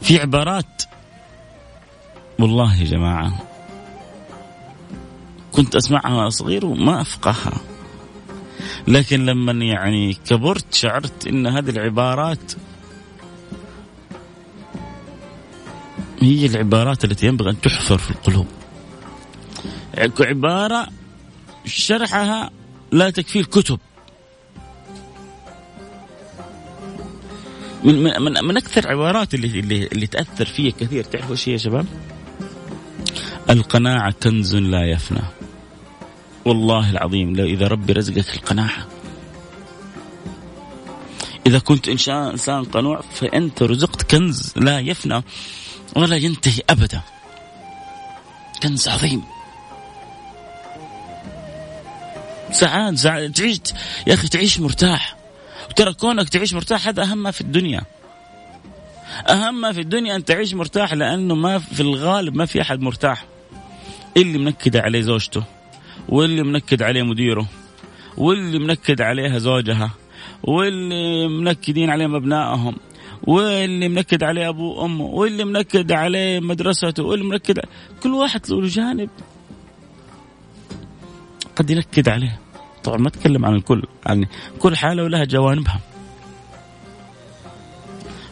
في 0.00 0.20
عبارات 0.20 0.82
والله 2.40 2.80
يا 2.80 2.84
جماعة 2.84 3.32
كنت 5.52 5.76
أسمعها 5.76 6.14
وأنا 6.14 6.30
صغير 6.30 6.66
وما 6.66 7.00
أفقهها. 7.00 7.60
لكن 8.88 9.26
لما 9.26 9.64
يعني 9.64 10.14
كبرت 10.14 10.74
شعرت 10.74 11.26
أن 11.26 11.46
هذه 11.46 11.70
العبارات 11.70 12.52
هي 16.20 16.46
العبارات 16.46 17.04
التي 17.04 17.26
ينبغي 17.26 17.50
أن 17.50 17.60
تحفر 17.60 17.98
في 17.98 18.10
القلوب. 18.10 18.46
عبارة 20.20 20.88
شرحها 21.64 22.50
لا 22.92 23.10
تكفي 23.10 23.40
الكتب 23.40 23.78
من 27.84 28.22
من 28.22 28.44
من 28.44 28.56
أكثر 28.56 28.88
عبارات 28.88 29.34
اللي 29.34 29.60
اللي 29.60 29.86
اللي 29.86 30.06
تأثر 30.06 30.44
فيها 30.44 30.72
كثير 30.80 31.04
تعرفوا 31.04 31.30
إيش 31.30 31.48
يا 31.48 31.56
شباب؟ 31.56 31.86
القناعة 33.50 34.14
كنز 34.22 34.56
لا 34.56 34.90
يفنى. 34.90 35.22
والله 36.44 36.90
العظيم 36.90 37.36
لو 37.36 37.44
إذا 37.44 37.66
ربي 37.66 37.92
رزقك 37.92 38.34
القناعة. 38.34 38.86
إذا 41.46 41.58
كنت 41.58 41.88
إنسان 41.88 42.64
قنوع 42.64 43.00
فأنت 43.00 43.62
رزقت 43.62 44.02
كنز 44.02 44.52
لا 44.56 44.80
يفنى 44.80 45.22
ولا 45.96 46.16
ينتهي 46.16 46.62
أبدا. 46.70 47.00
كنز 48.62 48.88
عظيم. 48.88 49.22
سعاد 52.52 52.94
سعاد 52.94 53.32
تعيش 53.32 53.60
يا 54.06 54.14
أخي 54.14 54.28
تعيش 54.28 54.60
مرتاح. 54.60 55.16
وترى 55.70 55.92
كونك 55.92 56.28
تعيش 56.28 56.52
مرتاح 56.52 56.88
هذا 56.88 57.02
أهم 57.02 57.22
ما 57.22 57.30
في 57.30 57.40
الدنيا. 57.40 57.82
أهم 59.28 59.60
ما 59.60 59.72
في 59.72 59.80
الدنيا 59.80 60.16
أن 60.16 60.24
تعيش 60.24 60.54
مرتاح 60.54 60.94
لأنه 60.94 61.34
ما 61.34 61.58
في 61.58 61.80
الغالب 61.80 62.36
ما 62.36 62.46
في 62.46 62.60
أحد 62.60 62.80
مرتاح. 62.80 63.24
اللي 64.16 64.38
منكد 64.38 64.76
عليه 64.76 65.00
زوجته 65.00 65.42
واللي 66.08 66.42
منكد 66.42 66.82
عليه 66.82 67.02
مديره 67.02 67.46
واللي 68.16 68.58
منكد 68.58 69.00
عليها 69.00 69.38
زوجها 69.38 69.90
واللي 70.42 71.28
منكدين 71.28 71.90
عليهم 71.90 72.14
أبنائهم 72.14 72.76
واللي 73.22 73.88
منكد 73.88 74.22
عليه 74.22 74.48
ابوه 74.48 74.78
وامه 74.78 75.04
واللي 75.04 75.44
منكد 75.44 75.92
عليه 75.92 76.40
مدرسته 76.40 77.02
واللي 77.02 77.24
منكد 77.24 77.60
كل 78.02 78.12
واحد 78.12 78.50
له 78.50 78.66
جانب 78.66 79.10
قد 81.56 81.70
ينكد 81.70 82.08
عليه. 82.08 82.38
طبعا 82.84 82.98
ما 82.98 83.08
أتكلم 83.08 83.46
عن 83.46 83.54
الكل 83.54 83.82
يعني 84.06 84.28
كل 84.58 84.76
حالة 84.76 85.02
ولها 85.04 85.24
جوانبها. 85.24 85.80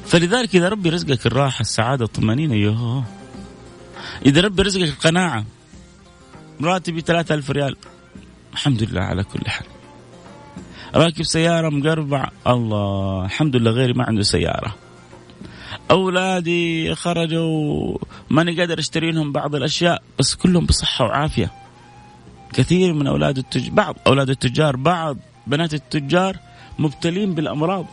فلذلك 0.08 0.56
إذا 0.56 0.68
ربي 0.68 0.90
رزقك 0.90 1.26
الراحة 1.26 1.60
السعادة 1.60 2.04
الطمأنينة 2.04 2.54
يوه 2.54 3.04
إذا 4.26 4.40
ربي 4.40 4.62
رزقك 4.62 4.88
القناعة 4.88 5.44
راتبي 6.62 7.00
3000 7.00 7.50
ريال 7.50 7.76
الحمد 8.52 8.82
لله 8.82 9.00
على 9.00 9.24
كل 9.24 9.50
حال. 9.50 9.66
راكب 10.94 11.22
سيارة 11.22 11.68
مقربع 11.68 12.30
الله 12.46 13.24
الحمد 13.24 13.56
لله 13.56 13.70
غيري 13.70 13.92
ما 13.92 14.04
عنده 14.04 14.22
سيارة. 14.22 14.74
أولادي 15.90 16.94
خرجوا 16.94 17.98
ماني 18.30 18.60
قادر 18.60 18.78
أشتري 18.78 19.10
لهم 19.12 19.32
بعض 19.32 19.54
الأشياء 19.54 20.02
بس 20.18 20.34
كلهم 20.34 20.66
بصحة 20.66 21.04
وعافية. 21.04 21.52
كثير 22.52 22.92
من 22.92 23.06
أولاد 23.06 23.38
التجار 23.38 23.70
بعض 23.70 23.96
أولاد 24.06 24.30
التجار 24.30 24.76
بعض 24.76 25.16
بنات 25.46 25.74
التجار 25.74 26.36
مبتلين 26.78 27.34
بالأمراض. 27.34 27.86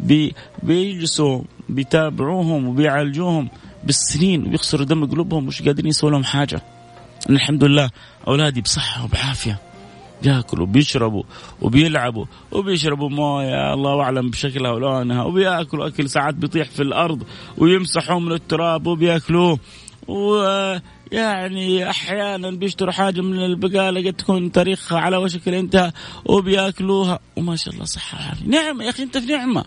بي 0.00 0.34
بيجلسوا 0.62 1.42
بيتابعوهم 1.68 2.68
وبيعالجوهم 2.68 3.48
بالسنين 3.84 4.48
ويخسروا 4.48 4.86
دم 4.86 5.06
قلوبهم 5.06 5.46
مش 5.46 5.62
قادرين 5.62 5.88
يسووا 5.88 6.10
لهم 6.10 6.24
أنا 7.30 7.36
الحمد 7.36 7.64
لله 7.64 7.90
أولادي 8.28 8.60
بصحة 8.60 9.04
وبعافية. 9.04 9.58
بياكلوا 10.22 10.62
وبيشربوا 10.62 11.22
وبيلعبوا 11.62 12.24
وبيشربوا 12.52 13.08
موية 13.08 13.74
الله 13.74 14.00
اعلم 14.02 14.30
بشكلها 14.30 14.70
ولونها 14.70 15.22
وبياكلوا 15.22 15.86
أكل 15.86 16.10
ساعات 16.10 16.34
بيطيح 16.34 16.68
في 16.68 16.82
الأرض 16.82 17.22
ويمسحوا 17.58 18.20
من 18.20 18.32
التراب 18.32 18.86
وبياكلوه. 18.86 19.58
ويعني 20.08 21.90
أحيانا 21.90 22.50
بيشتروا 22.50 22.92
حاجة 22.92 23.20
من 23.20 23.44
البقاله 23.44 24.06
قد 24.06 24.12
تكون 24.12 24.52
تاريخها 24.52 24.98
على 24.98 25.16
وشك 25.16 25.48
الانتهاء 25.48 25.92
وبياكلوها. 26.24 27.18
وما 27.36 27.56
شاء 27.56 27.74
الله 27.74 27.84
صحة 27.84 28.18
وعافية. 28.18 28.46
نعمة 28.46 28.84
يا 28.84 28.90
أخي 28.90 29.02
أنت 29.02 29.18
في 29.18 29.26
نعمة. 29.26 29.64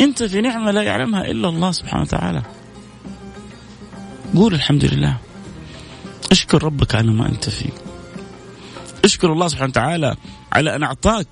أنت 0.00 0.22
في 0.22 0.40
نعمة 0.40 0.70
لا 0.70 0.82
يعلمها 0.82 1.24
إلا 1.24 1.48
الله 1.48 1.70
سبحانه 1.72 2.02
وتعالى. 2.02 2.42
قول 4.34 4.54
الحمد 4.54 4.84
لله. 4.84 5.16
أشكر 6.30 6.64
ربك 6.64 6.94
على 6.94 7.10
ما 7.10 7.28
أنت 7.28 7.50
فيه. 7.50 7.70
أشكر 9.04 9.32
الله 9.32 9.48
سبحانه 9.48 9.70
وتعالى 9.70 10.16
على 10.52 10.76
أن 10.76 10.82
أعطاك 10.82 11.26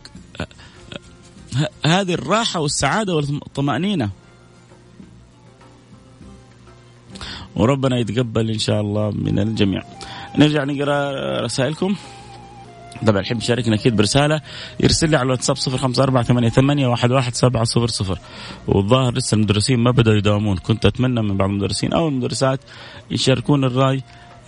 هذه 1.87 2.15
الراحة 2.15 2.61
والسعادة 2.61 3.15
والطمأنينة. 3.15 4.11
وربنا 7.57 7.99
يتقبل 7.99 8.51
إن 8.51 8.59
شاء 8.59 8.81
الله 8.81 9.11
من 9.11 9.39
الجميع. 9.39 9.83
نرجع 10.39 10.65
نقرأ 10.65 11.41
رسائلكم. 11.41 11.97
طبعا 13.07 13.21
الحب 13.21 13.37
يشاركنا 13.37 13.75
أكيد 13.75 13.97
برسالة 13.97 14.41
يرسل 14.81 15.11
لي 15.11 15.17
على 15.17 15.27
الواتساب 15.27 15.57
0548811700 15.57 15.61
والظاهر 18.69 19.15
لسه 19.15 19.35
المدرسين 19.35 19.79
ما 19.79 19.91
بدأوا 19.91 20.17
يداومون. 20.17 20.57
كنت 20.57 20.87
أتمنى 20.87 21.23
من 21.23 21.37
بعض 21.37 21.49
المدرسين 21.49 21.93
أو 21.93 22.09
المدرسات 22.09 22.61
يشاركون 23.11 23.65
الرأي 23.65 24.03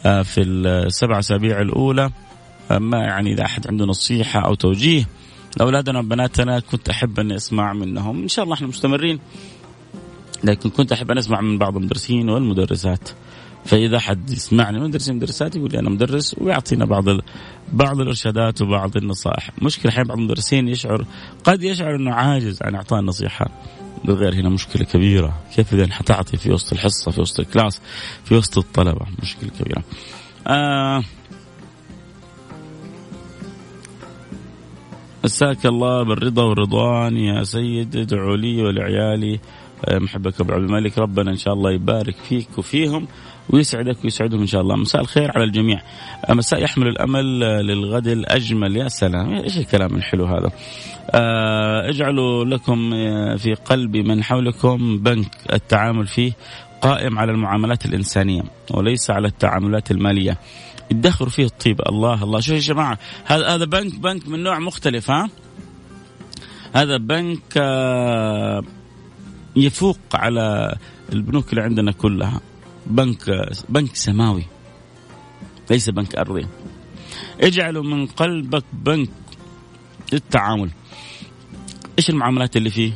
آه، 0.07 0.23
في 0.23 0.43
السبع 0.43 1.19
أسابيع 1.19 1.61
الأولى. 1.61 2.11
آه، 2.71 2.79
ما 2.79 2.99
يعني 2.99 3.33
إذا 3.33 3.45
أحد 3.45 3.67
عنده 3.67 3.85
نصيحة 3.85 4.41
أو 4.41 4.55
توجيه 4.55 5.07
لأولادنا 5.57 5.99
وبناتنا 5.99 6.61
كنت 6.61 6.89
أحب 6.89 7.21
أني 7.21 7.37
أسمع 7.37 7.73
منهم. 7.73 8.23
إن 8.23 8.29
شاء 8.29 8.45
الله 8.45 8.55
إحنا 8.55 8.67
مستمرين 8.67 9.19
لكن 10.45 10.71
كنت 10.71 10.93
أحب 10.93 11.11
أن 11.11 11.19
أسمع 11.19 11.41
من 11.41 11.59
بعض 11.59 11.77
المدرسين 11.77 12.31
والمدرسات. 12.31 13.09
فإذا 13.65 13.99
حد 13.99 14.31
يسمعني 14.31 14.81
مدرسين 14.81 15.17
مدرسات 15.17 15.57
يقول 15.57 15.71
لي 15.73 15.79
أنا 15.79 15.91
مدرس 15.91 16.37
ويعطينا 16.39 16.85
بعض 16.85 17.05
بعض 17.73 18.01
الإرشادات 18.01 18.63
وبعض 18.63 18.97
النصائح، 18.97 19.51
مشكلة 19.63 19.93
أحيانا 19.93 20.09
بعض 20.09 20.19
المدرسين 20.19 20.69
يشعر 20.69 21.05
قد 21.45 21.63
يشعر 21.63 21.95
إنه 21.95 22.15
عاجز 22.15 22.63
عن 22.63 22.75
إعطاء 22.75 23.01
النصيحة. 23.01 23.49
بالغير 24.05 24.35
هنا 24.35 24.49
مشكلة 24.49 24.85
كبيرة، 24.85 25.35
كيف 25.57 25.75
إذا 25.75 25.93
حتعطي 25.93 26.37
في 26.37 26.53
وسط 26.53 26.73
الحصة 26.73 27.11
في 27.11 27.21
وسط 27.21 27.41
الكلاس 27.41 27.81
في 28.25 28.35
وسط 28.35 28.59
الطلبة؟ 28.59 29.07
مشكلة 29.23 29.51
كبيرة. 29.61 29.83
آه 30.47 31.03
مساك 35.25 35.67
الله 35.67 36.03
بالرضا 36.03 36.43
والرضوان 36.43 37.17
يا 37.17 37.45
سيد 37.45 37.97
ادعوا 37.97 38.37
لي 38.37 38.63
ولعيالي. 38.63 39.41
آه، 39.85 39.99
محبك 39.99 40.41
ابو 40.41 40.53
عبد 40.53 40.65
الملك 40.65 40.99
ربنا 40.99 41.31
إن 41.31 41.37
شاء 41.37 41.55
الله 41.55 41.73
يبارك 41.73 42.17
فيك 42.29 42.49
وفيهم. 42.59 43.09
ويسعدك 43.51 44.05
ويسعدهم 44.05 44.41
إن 44.41 44.47
شاء 44.47 44.61
الله. 44.61 44.77
مساء 44.77 45.01
الخير 45.01 45.33
على 45.35 45.45
الجميع. 45.45 45.81
مساء 46.31 46.63
يحمل 46.63 46.89
الأمل 46.89 47.41
للغد 47.41 48.07
الأجمل. 48.07 48.77
يا 48.77 48.89
سلام. 48.89 49.35
إيش 49.35 49.59
الكلام 49.59 49.97
الحلو 49.97 50.25
هذا؟ 50.25 50.51
آه، 51.11 51.89
اجعلوا 51.89 52.45
لكم 52.45 52.91
في 53.37 53.55
قلب 53.55 53.97
من 53.97 54.25
حولكم 54.25 54.99
بنك. 54.99 55.37
التعامل 55.53 56.07
فيه 56.07 56.33
قائم 56.81 57.19
على 57.19 57.33
المعاملات 57.33 57.87
الإنسانية 57.87 58.43
وليس 58.71 59.11
على 59.11 59.29
التعاملات 59.29 59.91
المالية. 59.91 60.39
ادخروا 60.91 61.31
فيه 61.31 61.45
الطيب. 61.45 61.81
الله 61.89 62.25
الله. 62.25 62.41
شوفوا 62.41 62.55
يا 62.55 62.61
جماعة 62.61 62.99
هذا 63.25 63.55
هذا 63.55 63.65
بنك 63.65 63.99
بنك 63.99 64.29
من 64.29 64.43
نوع 64.43 64.59
مختلف 64.59 65.11
ها؟ 65.11 65.29
هذا 66.75 66.97
بنك 66.97 67.43
آه، 67.57 68.63
يفوق 69.57 69.99
على 70.15 70.77
البنوك 71.13 71.51
اللي 71.51 71.63
عندنا 71.63 71.93
كلها. 71.93 72.41
بنك 72.89 73.51
بنك 73.69 73.97
سماوي 73.97 74.45
ليس 75.71 75.91
بنك 75.91 76.17
أرضي 76.17 76.47
اجعلوا 77.41 77.83
من 77.83 78.07
قلبك 78.07 78.65
بنك 78.73 79.11
للتعامل 80.13 80.71
إيش 81.99 82.11
المعاملات 82.11 82.57
اللي 82.57 82.71
فيه؟ 82.71 82.93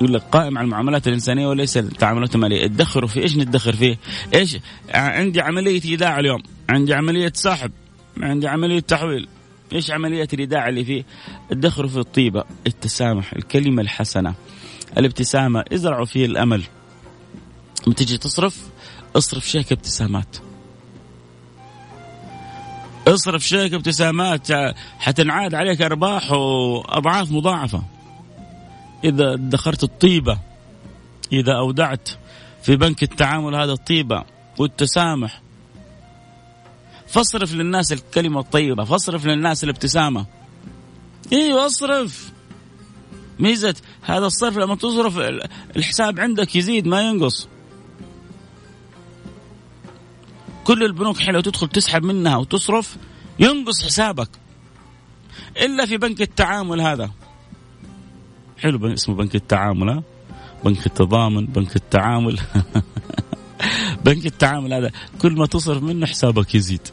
يقول 0.00 0.14
لك 0.14 0.22
قائم 0.22 0.58
على 0.58 0.64
المعاملات 0.64 1.08
الإنسانية 1.08 1.46
وليس 1.46 1.76
التعاملات 1.76 2.34
الماليه، 2.34 2.64
ادخروا 2.64 3.08
فيه، 3.08 3.20
إيش 3.22 3.36
ندخر 3.36 3.76
فيه؟ 3.76 3.98
إيش؟ 4.34 4.58
عندي 4.94 5.40
عملية 5.40 5.80
إيداع 5.84 6.18
اليوم، 6.18 6.42
عندي 6.68 6.94
عملية 6.94 7.32
سحب، 7.34 7.70
عندي 8.20 8.48
عملية 8.48 8.80
تحويل، 8.80 9.28
إيش 9.72 9.90
عملية 9.90 10.28
الإيداع 10.32 10.68
اللي 10.68 10.84
فيه؟ 10.84 11.04
ادخروا 11.50 11.88
في 11.88 11.96
الطيبة، 11.98 12.44
التسامح، 12.66 13.32
الكلمة 13.32 13.82
الحسنة، 13.82 14.34
الابتسامة، 14.98 15.64
ازرعوا 15.72 16.04
فيه 16.04 16.26
الأمل. 16.26 16.62
لما 17.86 17.94
تيجي 17.94 18.18
تصرف 18.18 18.58
اصرف 19.16 19.48
شيك 19.48 19.72
ابتسامات. 19.72 20.36
اصرف 23.08 23.42
شيك 23.42 23.74
ابتسامات 23.74 24.48
حتنعاد 24.98 25.54
عليك 25.54 25.82
أرباح 25.82 26.32
وأضعاف 26.32 27.30
مضاعفة. 27.30 27.82
إذا 29.04 29.34
ادخرت 29.34 29.84
الطيبة 29.84 30.38
إذا 31.32 31.52
أودعت 31.58 32.08
في 32.62 32.76
بنك 32.76 33.02
التعامل 33.02 33.54
هذا 33.54 33.72
الطيبة 33.72 34.24
والتسامح 34.58 35.42
فاصرف 37.06 37.52
للناس 37.54 37.92
الكلمة 37.92 38.40
الطيبة 38.40 38.84
فاصرف 38.84 39.26
للناس 39.26 39.64
الابتسامة. 39.64 40.26
أيوه 41.32 41.66
اصرف 41.66 42.32
ميزة 43.38 43.74
هذا 44.02 44.26
الصرف 44.26 44.56
لما 44.56 44.74
تصرف 44.74 45.18
الحساب 45.76 46.20
عندك 46.20 46.56
يزيد 46.56 46.86
ما 46.86 47.00
ينقص. 47.02 47.48
كل 50.64 50.84
البنوك 50.84 51.18
حلوة 51.18 51.42
تدخل 51.42 51.68
تسحب 51.68 52.02
منها 52.02 52.36
وتصرف 52.36 52.96
ينقص 53.38 53.82
حسابك. 53.82 54.28
إلا 55.56 55.86
في 55.86 55.96
بنك 55.96 56.22
التعامل 56.22 56.80
هذا. 56.80 57.10
حلو 58.58 58.92
اسمه 58.92 59.14
بنك 59.14 59.34
التعامل 59.34 59.90
ها؟ 59.90 60.02
بنك 60.64 60.86
التضامن 60.86 61.46
بنك 61.46 61.76
التعامل. 61.76 62.40
بنك 64.04 64.26
التعامل 64.26 64.74
هذا 64.74 64.90
كل 65.22 65.32
ما 65.32 65.46
تصرف 65.46 65.82
منه 65.82 66.06
حسابك 66.06 66.54
يزيد. 66.54 66.88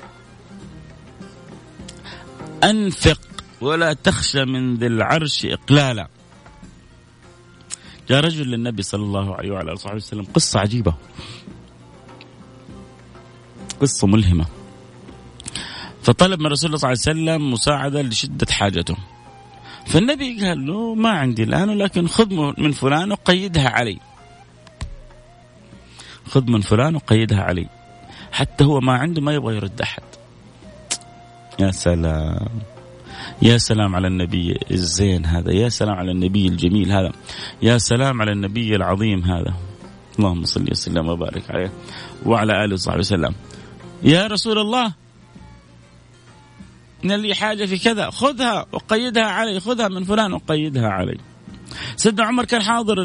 أنفق 2.63 3.19
ولا 3.62 3.93
تخشى 3.93 4.45
من 4.45 4.75
ذي 4.75 4.88
العرش 4.88 5.45
إقلالا. 5.45 6.10
جاء 8.10 8.19
رجل 8.19 8.47
للنبي 8.47 8.82
صلى 8.82 9.03
الله 9.03 9.36
عليه 9.36 9.51
وعلى 9.51 9.71
آله 9.71 9.95
وسلم 9.95 10.25
قصة 10.34 10.60
عجيبة. 10.60 10.93
قصة 13.82 14.08
ملهمة. 14.08 14.46
فطلب 16.04 16.39
من 16.39 16.48
رسول 16.48 16.68
الله 16.68 16.78
صلى 16.78 16.92
الله 16.92 17.02
عليه 17.10 17.39
وسلم 17.39 17.52
مساعدة 17.54 18.02
لشدة 18.02 18.48
حاجته. 18.52 18.96
فالنبي 19.86 20.46
قال 20.46 20.68
له 20.68 20.96
ما 20.96 21.10
عندي 21.10 21.44
الآن 21.44 21.70
ولكن 21.70 22.08
خذ 22.08 22.54
من 22.58 22.72
فلان 22.72 23.12
وقيدها 23.12 23.70
علي. 23.70 24.00
خذ 26.28 26.44
من 26.50 26.62
فلان 26.62 26.96
وقيدها 26.96 27.42
علي. 27.42 27.68
حتى 28.32 28.63
هو 28.63 28.80
ما 28.80 28.94
عنده 28.94 29.22
ما 29.22 29.34
يبغى 29.34 29.56
يرد 29.56 29.82
أحد. 29.82 30.04
يا 31.60 31.72
سلام. 31.72 32.50
يا 33.42 33.58
سلام 33.58 33.96
على 33.96 34.08
النبي 34.08 34.58
الزين 34.72 35.26
هذا. 35.26 35.52
يا 35.52 35.70
سلام 35.70 35.96
على 35.96 36.12
النبي 36.12 36.48
الجميل 36.48 36.92
هذا. 36.92 37.12
يا 37.62 37.78
سلام 37.78 38.22
على 38.22 38.32
النبي 38.32 38.76
العظيم 38.76 39.24
هذا. 39.24 39.54
اللهم 40.20 40.46
صل 40.46 40.72
وسلم 40.72 41.08
وبارك 41.08 41.52
عليه. 41.52 41.72
وعلى 42.26 42.65
آله 42.65 42.74
وصحبه 42.74 43.00
وسلم. 43.00 43.34
يا 44.04 44.28
رسول 44.28 44.60
الله 44.60 44.94
إن 47.06 47.12
لي 47.12 47.36
حاجة 47.36 47.66
في 47.66 47.78
كذا 47.78 48.10
خذها 48.10 48.66
وقيدها 48.72 49.24
علي 49.24 49.60
خذها 49.60 49.88
من 49.88 50.04
فلان 50.04 50.34
وقيدها 50.34 50.88
علي. 50.88 51.18
سيدنا 51.96 52.26
عمر 52.26 52.46
كان 52.46 52.64
حاضر 52.64 52.98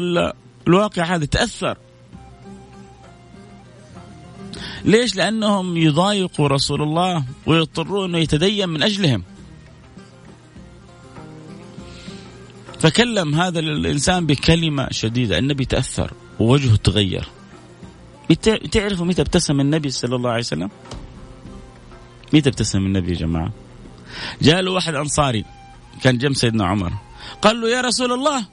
الواقع 0.67 1.15
هذا 1.15 1.25
تأثر. 1.25 1.77
ليش؟ 4.85 5.15
لأنهم 5.15 5.77
يضايقوا 5.77 6.47
رسول 6.47 6.81
الله 6.81 7.23
ويضطروا 7.45 8.05
إنه 8.05 8.17
يتدين 8.17 8.69
من 8.69 8.83
أجلهم. 8.83 9.23
فكلم 12.79 13.35
هذا 13.35 13.59
الإنسان 13.59 14.25
بكلمة 14.25 14.87
شديدة 14.91 15.37
النبي 15.37 15.65
تأثر 15.65 16.13
ووجهه 16.39 16.75
تغير. 16.75 17.27
تعرفوا 18.71 19.05
متى 19.05 19.21
ابتسم 19.21 19.59
النبي 19.59 19.89
صلى 19.89 20.15
الله 20.15 20.29
عليه 20.29 20.39
وسلم؟ 20.39 20.69
متى 22.33 22.49
ابتسم 22.49 22.79
النبي 22.79 23.11
يا 23.11 23.17
جماعة؟ 23.17 23.51
جاء 24.41 24.61
له 24.61 24.71
واحد 24.71 24.95
أنصاري 24.95 25.45
كان 26.01 26.17
جنب 26.17 26.33
سيدنا 26.33 26.65
عمر. 26.65 26.93
قال 27.41 27.61
له 27.61 27.69
يا 27.69 27.81
رسول 27.81 28.11
الله 28.11 28.45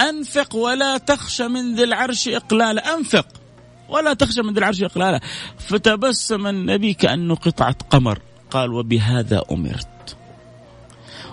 أنفق 0.00 0.56
ولا 0.56 0.98
تخشى 0.98 1.48
من 1.48 1.74
ذي 1.74 1.84
العرش 1.84 2.28
اقلالا 2.28 2.94
أنفق 2.94 3.26
ولا 3.88 4.14
تخشى 4.14 4.42
من 4.42 4.52
ذي 4.52 4.58
العرش 4.58 4.82
اقلالا 4.82 5.20
فتبسم 5.58 6.46
النبي 6.46 6.94
كأنه 6.94 7.34
قطعة 7.34 7.76
قمر. 7.90 8.18
قال 8.50 8.72
وبهذا 8.72 9.42
أمرت. 9.52 10.16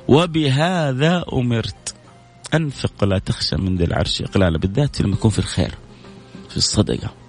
وبهذا 0.07 1.25
أمرت. 1.33 1.95
أنفق 2.53 2.93
ولا 3.01 3.19
تخشى 3.19 3.55
من 3.55 3.75
ذي 3.77 3.83
العرش 3.83 4.21
اقلالا 4.21 4.57
بالذات 4.57 5.01
لما 5.01 5.13
يكون 5.13 5.31
في 5.31 5.39
الخير 5.39 5.75
في 6.49 6.57
الصدقة. 6.57 7.26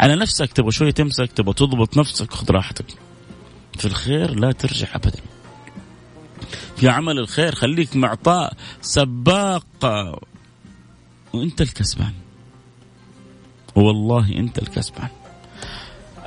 على 0.00 0.16
نفسك 0.16 0.52
تبغى 0.52 0.70
شوية 0.70 0.90
تمسك 0.90 1.32
تبغى 1.32 1.54
تضبط 1.54 1.98
نفسك 1.98 2.32
خذ 2.32 2.50
راحتك. 2.50 2.86
في 3.78 3.84
الخير 3.84 4.34
لا 4.34 4.52
ترجع 4.52 4.86
ابدا. 4.94 5.20
في 6.76 6.88
عمل 6.88 7.18
الخير 7.18 7.54
خليك 7.54 7.96
معطاء 7.96 8.52
سباق. 8.80 9.66
وأنت 11.32 11.60
الكسبان. 11.60 12.12
والله 13.74 14.36
أنت 14.36 14.58
الكسبان. 14.58 15.08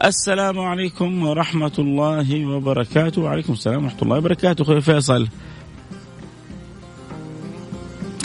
السلام 0.06 0.60
عليكم 0.60 1.26
ورحمة 1.26 1.74
الله 1.80 2.46
وبركاته. 2.46 3.22
وعليكم 3.22 3.54
السلام 3.54 3.84
ورحمة 3.84 4.02
الله 4.02 4.18
وبركاته. 4.18 4.62
أخوي 4.62 4.82
فيصل. 4.82 5.28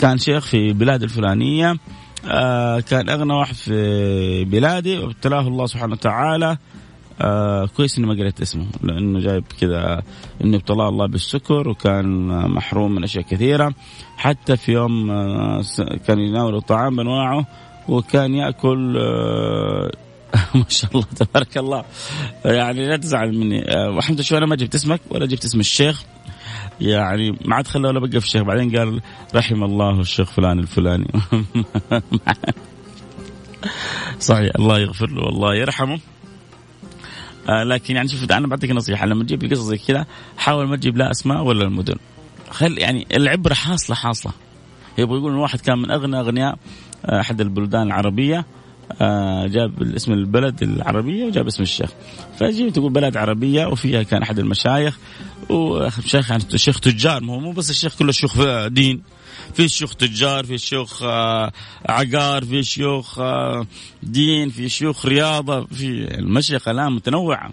كان 0.01 0.17
شيخ 0.17 0.45
في 0.45 0.73
بلاد 0.73 1.03
الفلانية. 1.03 1.77
آه 2.25 2.79
كان 2.79 3.09
أغنى 3.09 3.33
واحد 3.33 3.55
في 3.55 4.45
بلادي 4.45 4.97
وابتلاه 4.97 5.47
الله 5.47 5.65
سبحانه 5.65 5.93
وتعالى. 5.93 6.57
آه 7.21 7.65
كويس 7.65 7.97
إني 7.97 8.07
ما 8.07 8.13
قريت 8.13 8.41
اسمه 8.41 8.65
لأنه 8.83 9.19
جايب 9.19 9.43
كذا 9.61 10.01
انه 10.43 10.57
ابتلاه 10.57 10.89
الله 10.89 11.07
بالسكر 11.07 11.69
وكان 11.69 12.27
محروم 12.49 12.95
من 12.95 13.03
أشياء 13.03 13.25
كثيرة. 13.25 13.73
حتى 14.17 14.57
في 14.57 14.71
يوم 14.71 15.11
آه 15.11 15.61
كان 16.07 16.19
يناول 16.19 16.55
الطعام 16.55 16.95
بأنواعه 16.95 17.45
وكان 17.87 18.33
يأكل 18.33 18.97
آه 18.97 19.91
ما 20.55 20.65
شاء 20.69 20.91
الله 20.91 21.05
تبارك 21.15 21.57
الله. 21.57 21.83
يعني 22.45 22.87
لا 22.87 22.97
تزعل 22.97 23.37
مني. 23.37 23.75
آه 23.75 23.89
وحمد 23.89 24.21
شو 24.21 24.37
أنا 24.37 24.45
ما 24.45 24.55
جبت 24.55 24.75
اسمك 24.75 25.01
ولا 25.09 25.25
جبت 25.25 25.45
اسم 25.45 25.59
الشيخ. 25.59 26.03
يعني 26.81 27.31
ما 27.45 27.55
عاد 27.55 27.67
خلى 27.67 27.87
ولا 27.87 27.99
بقى 27.99 28.09
في 28.09 28.25
الشيخ 28.25 28.41
بعدين 28.41 28.77
قال 28.77 29.01
رحم 29.35 29.63
الله 29.63 29.99
الشيخ 29.99 30.31
فلان 30.31 30.59
الفلاني. 30.59 31.07
صحيح 34.19 34.51
الله 34.59 34.79
يغفر 34.79 35.09
له 35.09 35.21
والله 35.23 35.55
يرحمه. 35.55 35.99
آه 37.49 37.63
لكن 37.63 37.95
يعني 37.95 38.07
شوف 38.07 38.31
أنا 38.31 38.47
بعطيك 38.47 38.71
نصيحة. 38.71 39.05
لما 39.05 39.23
تجيب 39.23 39.51
قصص 39.51 39.61
زي 39.61 39.77
كذا 39.77 40.05
حاول 40.37 40.67
ما 40.67 40.75
تجيب 40.75 40.97
لا 40.97 41.11
أسماء 41.11 41.43
ولا 41.43 41.63
المدن. 41.63 41.95
خل 42.49 42.77
يعني 42.77 43.07
العبرة 43.15 43.53
حاصلة 43.53 43.95
حاصلة. 43.95 44.33
يبغى 44.97 45.17
يقول 45.17 45.35
واحد 45.35 45.59
كان 45.61 45.77
من 45.77 45.91
أغنى 45.91 46.19
أغنياء 46.19 46.57
آه، 47.05 47.19
أحد 47.19 47.41
البلدان 47.41 47.81
العربية. 47.81 48.45
جاب 49.45 49.93
اسم 49.95 50.13
البلد 50.13 50.63
العربية 50.63 51.25
وجاب 51.25 51.47
اسم 51.47 51.63
الشيخ. 51.63 51.89
فجيت 52.39 52.75
تقول 52.75 52.91
بلد 52.91 53.17
عربية 53.17 53.65
وفيها 53.65 54.03
كان 54.03 54.21
أحد 54.21 54.39
المشايخ 54.39 54.97
وشيخ 55.49 56.29
يعني 56.31 56.43
شيخ 56.55 56.79
تجار 56.79 57.23
مو 57.23 57.39
مو 57.39 57.51
بس 57.51 57.69
الشيخ 57.69 57.97
كله 57.97 58.11
شيوخ 58.11 58.67
دين. 58.67 59.01
في 59.53 59.67
شيوخ 59.67 59.95
تجار 59.95 60.45
في 60.45 60.57
شيوخ 60.57 61.03
آه، 61.03 61.51
عقار 61.85 62.45
في 62.45 62.63
شيوخ 62.63 63.19
آه، 63.19 63.67
دين 64.03 64.49
في 64.49 64.69
شيوخ 64.69 65.05
رياضة 65.05 65.65
في 65.65 66.17
المشيخة 66.19 66.71
الان 66.71 66.91
متنوعة. 66.91 67.51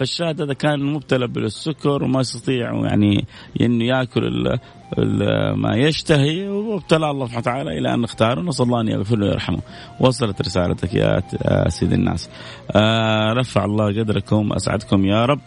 فالشاهد 0.00 0.40
هذا 0.40 0.52
كان 0.52 0.82
مبتلى 0.82 1.26
بالسكر 1.26 2.04
وما 2.04 2.20
يستطيع 2.20 2.74
يعني 2.74 3.24
إنه 3.60 3.84
يأكل 3.84 4.24
ال 4.24 4.58
ال 4.98 5.52
ما 5.56 5.76
يشتهي 5.76 6.48
وابتلى 6.48 7.10
الله 7.10 7.26
سبحانه 7.26 7.40
وتعالى 7.40 7.78
إلى 7.78 7.94
أن 7.94 8.04
اختاره 8.04 8.40
نسأل 8.40 8.64
الله 8.64 8.80
أن 8.80 8.88
يغفر 8.88 9.16
له 9.16 9.26
ويرحمه. 9.26 9.60
وصلت 10.00 10.40
رسالتك 10.40 10.94
يا 10.94 11.22
سيد 11.68 11.92
الناس. 11.92 12.30
آه 12.70 13.32
رفع 13.32 13.64
الله 13.64 13.86
قدركم 13.86 14.52
أسعدكم 14.52 15.04
يا 15.04 15.24
رب. 15.24 15.40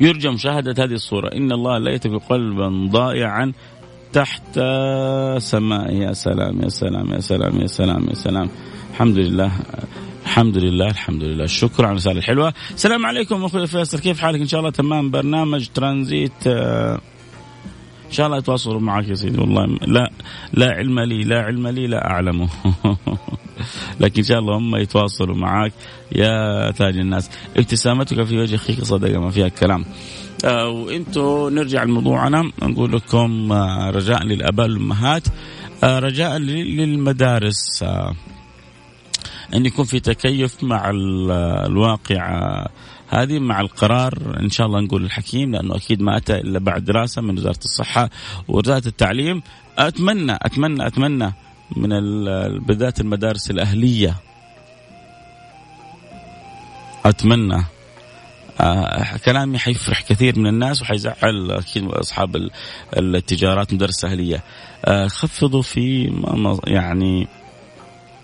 يرجى 0.00 0.28
مشاهدة 0.28 0.84
هذه 0.84 0.92
الصورة 0.92 1.28
إن 1.28 1.52
الله 1.52 1.78
لا 1.78 1.90
يترك 1.90 2.22
قلبا 2.22 2.88
ضائعا 2.92 3.52
تحت 4.12 4.60
سماء 5.38 5.92
يا 5.94 6.12
سلام 6.12 6.62
يا 6.62 6.68
سلام 6.68 7.12
يا 7.12 7.20
سلام 7.20 7.60
يا 7.60 7.66
سلام 7.66 8.08
يا 8.08 8.14
سلام 8.14 8.48
الحمد 8.90 9.18
لله 9.18 9.52
الحمد 10.24 10.56
لله 10.56 10.88
الحمد 10.90 11.22
لله. 11.24 11.46
شكرا 11.46 11.86
على 11.86 11.92
الرساله 11.92 12.18
الحلوة. 12.18 12.54
السلام 12.74 13.06
عليكم 13.06 13.44
أخوي 13.44 13.66
فيصل. 13.66 13.98
كيف 13.98 14.20
حالك؟ 14.20 14.40
إن 14.40 14.46
شاء 14.46 14.60
الله 14.60 14.70
تمام. 14.70 15.10
برنامج 15.10 15.68
ترانزيت 15.74 16.32
آه، 16.46 16.94
إن 18.06 18.12
شاء 18.12 18.26
الله 18.26 18.38
يتواصلوا 18.38 18.80
معك 18.80 19.08
يا 19.08 19.14
سيدي. 19.14 19.40
والله 19.40 19.66
لا 19.86 20.10
لا 20.52 20.70
علم 20.70 21.00
لي 21.00 21.24
لا 21.24 21.40
علم 21.40 21.68
لي 21.68 21.86
لا 21.86 22.10
أعلمه. 22.10 22.48
لكن 24.00 24.22
إن 24.22 24.28
شاء 24.28 24.38
الله 24.38 24.56
هم 24.56 24.76
يتواصلوا 24.76 25.36
معك 25.36 25.72
يا 26.12 26.70
تاج 26.70 26.96
الناس. 26.96 27.30
ابتسامتك 27.56 28.22
في 28.24 28.38
وجه 28.38 28.54
أخيك 28.54 28.84
صدقه 28.84 29.18
ما 29.18 29.30
فيها 29.30 29.48
كلام 29.48 29.84
آه 30.44 30.68
وأنتم 30.68 31.48
نرجع 31.52 31.84
لموضوعنا 31.84 32.50
نقول 32.62 32.92
لكم 32.92 33.52
آه 33.52 33.90
رجاء 33.90 34.24
للاباء 34.24 34.66
والأمهات. 34.66 35.28
آه 35.84 35.98
رجاء 35.98 36.38
للمدارس. 36.38 37.82
آه 37.82 38.14
أن 39.54 39.66
يكون 39.66 39.84
في 39.84 40.00
تكيف 40.00 40.64
مع 40.64 40.90
الواقع. 41.66 42.66
هذه 43.08 43.38
مع 43.38 43.60
القرار 43.60 44.38
إن 44.40 44.50
شاء 44.50 44.66
الله 44.66 44.80
نقول 44.80 45.04
الحكيم 45.04 45.52
لأنه 45.52 45.76
أكيد 45.76 46.02
ما 46.02 46.16
أتى 46.16 46.34
إلا 46.34 46.58
بعد 46.58 46.84
دراسة 46.84 47.22
من 47.22 47.38
وزارة 47.38 47.58
الصحة 47.64 48.10
ووزارة 48.48 48.88
التعليم. 48.88 49.42
أتمنى 49.78 50.32
أتمنى 50.42 50.86
أتمنى 50.86 51.32
من 51.76 51.88
بالذات 52.58 53.00
المدارس 53.00 53.50
الأهلية. 53.50 54.16
أتمنى. 57.04 57.64
آه 58.60 59.16
كلامي 59.16 59.58
حيفرح 59.58 60.02
كثير 60.02 60.38
من 60.38 60.46
الناس 60.46 60.82
وحيزعل 60.82 61.50
أكيد 61.50 61.84
أصحاب 61.84 62.50
التجارات 62.96 63.74
مدرسه 63.74 64.08
اهليه 64.08 64.44
آه 64.84 65.06
خفضوا 65.06 65.62
في 65.62 66.12
يعني 66.66 67.28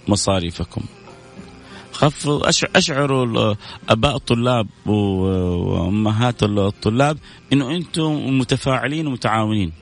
مصاريفكم. 0.09 0.83
خفض 1.97 2.43
أشعروا 2.77 3.55
أباء 3.89 4.17
الطلاب 4.17 4.67
وأمهات 4.87 6.43
الطلاب 6.43 7.19
إنه 7.53 7.77
أنتم 7.77 8.39
متفاعلين 8.39 9.07
ومتعاونين. 9.07 9.73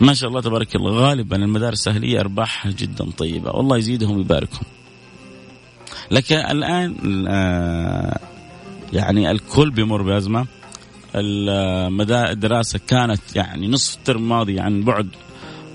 ما 0.00 0.14
شاء 0.14 0.28
الله 0.28 0.40
تبارك 0.40 0.76
الله. 0.76 0.92
غالبا 0.92 1.36
المدارس 1.36 1.88
الاهليه 1.88 2.20
ارباحها 2.20 2.72
جدا 2.72 3.10
طيبة. 3.10 3.50
والله 3.50 3.76
يزيدهم 3.76 4.16
ويباركهم. 4.16 4.66
لكن 6.10 6.36
الآن 6.36 6.96
يعني 8.92 9.30
الكل 9.30 9.70
بيمر 9.70 10.02
بأزمة. 10.02 10.46
الدراسة 11.14 12.80
كانت 12.86 13.36
يعني 13.36 13.68
نصف 13.68 13.96
الترم 13.96 14.22
الماضي 14.22 14.60
عن 14.60 14.82
بعد 14.82 15.08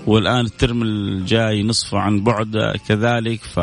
والآن 0.06 0.44
الترم 0.44 0.82
الجاي 0.82 1.62
نصفه 1.62 1.98
عن 1.98 2.20
بعد 2.20 2.76
كذلك 2.88 3.40
ف 3.40 3.60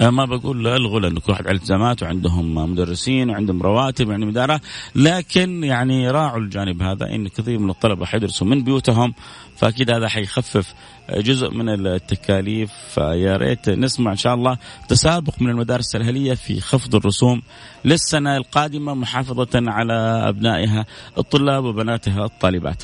ما 0.00 0.24
بقول 0.24 0.66
ألغوا 0.66 1.00
لأنه 1.00 1.20
كل 1.20 1.32
واحد 1.32 1.46
على 1.46 1.56
التزامات 1.56 2.02
وعندهم 2.02 2.54
مدرسين 2.54 3.30
وعندهم 3.30 3.62
رواتب 3.62 4.08
وعندهم 4.08 4.28
اداره 4.28 4.60
لكن 4.94 5.64
يعني 5.64 6.10
راعوا 6.10 6.38
الجانب 6.38 6.82
هذا 6.82 7.14
إن 7.14 7.28
كثير 7.28 7.58
من 7.58 7.70
الطلبة 7.70 8.06
حيدرسوا 8.06 8.46
من 8.46 8.64
بيوتهم 8.64 9.14
فأكيد 9.56 9.90
هذا 9.90 10.08
حيخفف 10.08 10.74
جزء 11.10 11.50
من 11.50 11.68
التكاليف 11.68 12.70
فيا 12.94 13.36
ريت 13.36 13.68
نسمع 13.68 14.10
إن 14.10 14.16
شاء 14.16 14.34
الله 14.34 14.58
تسابق 14.88 15.42
من 15.42 15.50
المدارس 15.50 15.96
الأهلية 15.96 16.34
في 16.34 16.60
خفض 16.60 16.94
الرسوم 16.94 17.42
للسنة 17.84 18.36
القادمة 18.36 18.94
محافظة 18.94 19.48
على 19.54 20.28
أبنائها 20.28 20.86
الطلاب 21.18 21.64
وبناتها 21.64 22.24
الطالبات. 22.24 22.82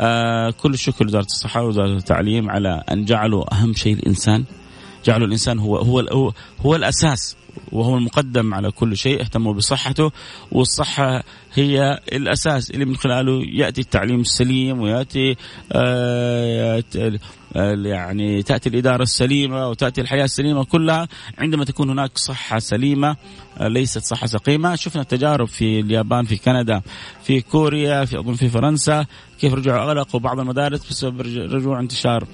آه 0.00 0.50
كل 0.50 0.74
الشكر 0.74 1.04
لوزاره 1.04 1.24
الصحة 1.24 1.62
ووزارة 1.62 1.96
التعليم 1.96 2.50
على 2.50 2.82
أن 2.92 3.04
جعلوا 3.04 3.54
أهم 3.54 3.72
شيء 3.74 3.92
الإنسان. 3.92 4.44
جعلوا 5.04 5.26
الإنسان 5.26 5.58
هو 5.58 5.76
هو 5.76 6.00
هو, 6.00 6.32
هو 6.66 6.74
الأساس 6.76 7.36
وهو 7.72 7.96
المقدم 7.96 8.54
على 8.54 8.70
كل 8.70 8.96
شيء 8.96 9.20
اهتموا 9.20 9.54
بصحته 9.54 10.10
والصحة 10.52 11.22
هي 11.54 12.00
الأساس 12.12 12.70
اللي 12.70 12.84
من 12.84 12.96
خلاله 12.96 13.42
يأتي 13.52 13.80
التعليم 13.80 14.20
السليم 14.20 14.80
ويأتي 14.80 15.36
آه 15.72 16.82
يعني 17.84 18.42
تأتي 18.42 18.68
الإدارة 18.68 19.02
السليمة 19.02 19.68
وتأتي 19.68 20.00
الحياة 20.00 20.24
السليمة 20.24 20.64
كلها. 20.64 21.08
عندما 21.38 21.64
تكون 21.64 21.90
هناك 21.90 22.18
صحة 22.18 22.58
سليمة 22.58 23.16
آه، 23.58 23.68
ليست 23.68 24.02
صحة 24.04 24.26
سقيمة. 24.26 24.74
شفنا 24.74 25.02
التجارب 25.02 25.46
في 25.46 25.80
اليابان 25.80 26.24
في 26.24 26.36
كندا 26.36 26.82
في 27.22 27.40
كوريا 27.40 28.04
في 28.04 28.18
أظن 28.18 28.34
في 28.34 28.48
فرنسا 28.48 29.06
كيف 29.40 29.54
رجعوا 29.54 29.82
أغلقوا 29.82 30.20
بعض 30.20 30.40
المدارس 30.40 30.88
بسبب 30.88 31.20
رجوع 31.54 31.80
انتشار 31.80 32.26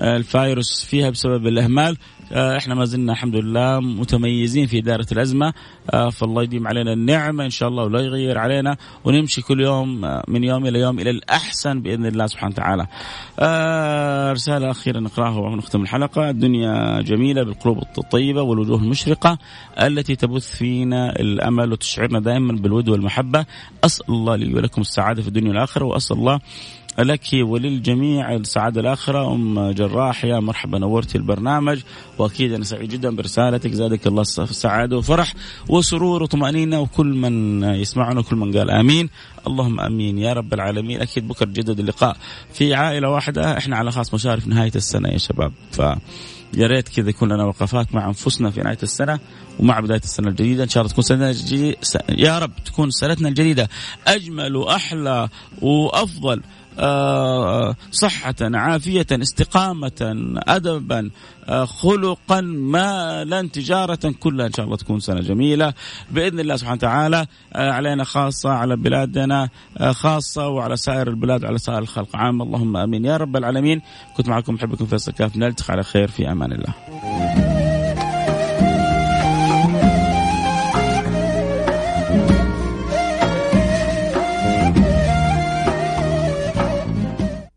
آه، 0.00 0.16
الفيروس 0.16 0.84
فيها 0.84 1.10
بسبب 1.10 1.46
الإهمال. 1.46 1.92
آه، 1.92 1.96
إحنا 2.32 2.74
ما 2.74 2.84
زلنا 2.84 3.12
الحمد 3.12 3.36
لله 3.36 3.80
متميزين 3.80 4.66
في 4.66 4.78
إدارة 4.78 5.06
الأزمة. 5.12 5.52
آه، 5.90 6.10
فالله 6.10 6.42
يديم 6.42 6.66
علينا 6.66 6.92
النعمة 6.92 7.44
إن 7.44 7.50
شاء 7.50 7.68
الله 7.68 7.84
ولا 7.84 8.00
يغير 8.00 8.38
علينا 8.38 8.76
ونمشي 9.04 9.42
كل 9.42 9.60
يوم 9.60 10.04
آه، 10.04 10.24
من 10.28 10.44
يوم 10.44 10.66
إلى 10.66 10.80
يوم 10.80 10.98
إلى 10.98 11.10
الأحسن 11.10 11.82
بإذن 11.82 12.06
الله 12.06 12.26
سبحانه 12.26 12.54
وتعالى. 12.54 12.86
رسالة 14.32 14.70
أخيرة 14.70 14.98
نقرأها 15.00 15.38
ونختم 15.38 15.82
الحلقة. 15.82 16.30
الدنيا 16.30 17.02
جميلة 17.02 17.42
بالقلوب 17.42 17.78
الطيبة 17.98 18.42
والوجوه 18.42 18.78
المشرقة 18.78 19.38
التي 19.82 20.16
تبث 20.16 20.56
فينا 20.56 21.20
الأمل 21.20 21.72
وتشعرنا 21.72 22.20
دائما 22.20 22.52
بالود 22.52 22.88
والمحبة. 22.88 23.46
أسأل 23.84 24.14
الله 24.14 24.36
لي 24.36 24.54
ولكم 24.54 24.80
السعادة 24.80 25.22
في 25.22 25.28
الدنيا 25.28 25.48
والآخرة 25.48 25.84
وأسأل 25.84 26.16
الله 26.16 26.40
لك 26.98 27.24
وللجميع 27.32 28.34
السعادة 28.34 28.80
الآخرة. 28.80 29.34
أم 29.34 29.70
جراح 29.70 30.24
يا 30.24 30.40
مرحبا 30.40 30.78
نورتي 30.78 31.18
البرنامج. 31.18 31.80
وأكيد 32.18 32.52
أنا 32.52 32.64
سعيد 32.64 32.88
جدا 32.88 33.16
برسالتك. 33.16 33.72
زادك 33.72 34.06
الله 34.06 34.22
السعادة 34.22 34.96
وفرح 34.96 35.34
وسرور 35.68 36.22
وطمأنينة 36.22 36.80
وكل 36.80 37.06
من 37.06 37.62
يسمعنا 37.62 38.20
وكل 38.20 38.36
من 38.36 38.56
قال 38.56 38.70
آمين. 38.70 39.08
اللهم 39.46 39.80
آمين. 39.80 40.18
يا 40.18 40.32
رب 40.32 40.54
العالمين. 40.54 41.00
أكيد 41.00 41.28
بكره 41.28 41.46
جدد 41.46 41.80
اللقاء 41.80 42.16
في 42.52 42.74
عائلة 42.74 43.10
واحدة. 43.10 43.58
إحنا 43.58 43.76
على 43.76 43.92
خاص 43.92 44.14
مشارف 44.14 44.46
نهاية 44.46 44.72
السنة 44.76 45.08
يا 45.08 45.18
شباب. 45.18 45.52
ف 45.72 45.82
يا 46.54 46.66
ريت 46.66 46.88
كذا 46.88 47.10
يكون 47.10 47.32
لنا 47.32 47.44
وقفات 47.44 47.94
مع 47.94 48.06
أنفسنا 48.08 48.50
في 48.50 48.60
نهاية 48.60 48.78
السنة 48.82 49.18
ومع 49.58 49.80
بداية 49.80 50.00
السنة 50.00 50.28
الجديدة. 50.28 50.64
إن 50.64 50.68
شاء 50.68 50.80
الله 50.80 50.92
تكون 50.92 51.04
سنه 51.04 51.32
جديدة 51.32 51.76
يا 52.08 52.38
رب 52.38 52.50
تكون 52.64 52.90
سنتنا 52.90 53.28
الجديدة. 53.28 53.68
أجمل 54.06 54.56
وأحلى 54.56 55.28
وأفضل. 55.62 56.42
صحة 57.92 58.34
عافية 58.40 59.06
استقامة 59.12 60.16
أدبا 60.48 61.10
آه، 61.48 61.64
خلقا 61.64 62.40
مالا 62.40 63.48
تجارة 63.48 64.14
كلها 64.20 64.46
إن 64.46 64.52
شاء 64.52 64.66
الله 64.66 64.76
تكون 64.76 65.00
سنة 65.00 65.20
جميلة. 65.20 65.74
بإذن 66.10 66.40
الله 66.40 66.56
سبحانه 66.56 66.76
وتعالى 66.76 67.26
آه، 67.54 67.70
علينا 67.70 68.04
خاصة 68.04 68.50
على 68.50 68.76
بلادنا 68.76 69.48
خاصة 69.90 70.48
وعلى 70.48 70.76
سائر 70.76 71.08
البلاد 71.08 71.44
وعلى 71.44 71.58
سائر 71.58 71.78
الخلق. 71.78 72.16
عام 72.16 72.42
اللهم 72.42 72.76
آمين. 72.76 73.04
يا 73.04 73.16
رب 73.16 73.36
العالمين. 73.36 73.82
كنت 74.16 74.28
معكم 74.28 74.54
محبكم 74.54 74.86
فيصل 74.86 75.12
كاف. 75.12 75.36
نلتقي 75.36 75.72
على 75.72 75.82
خير 75.82 76.08
في 76.08 76.32
أمان 76.32 76.52
الله. 76.52 77.55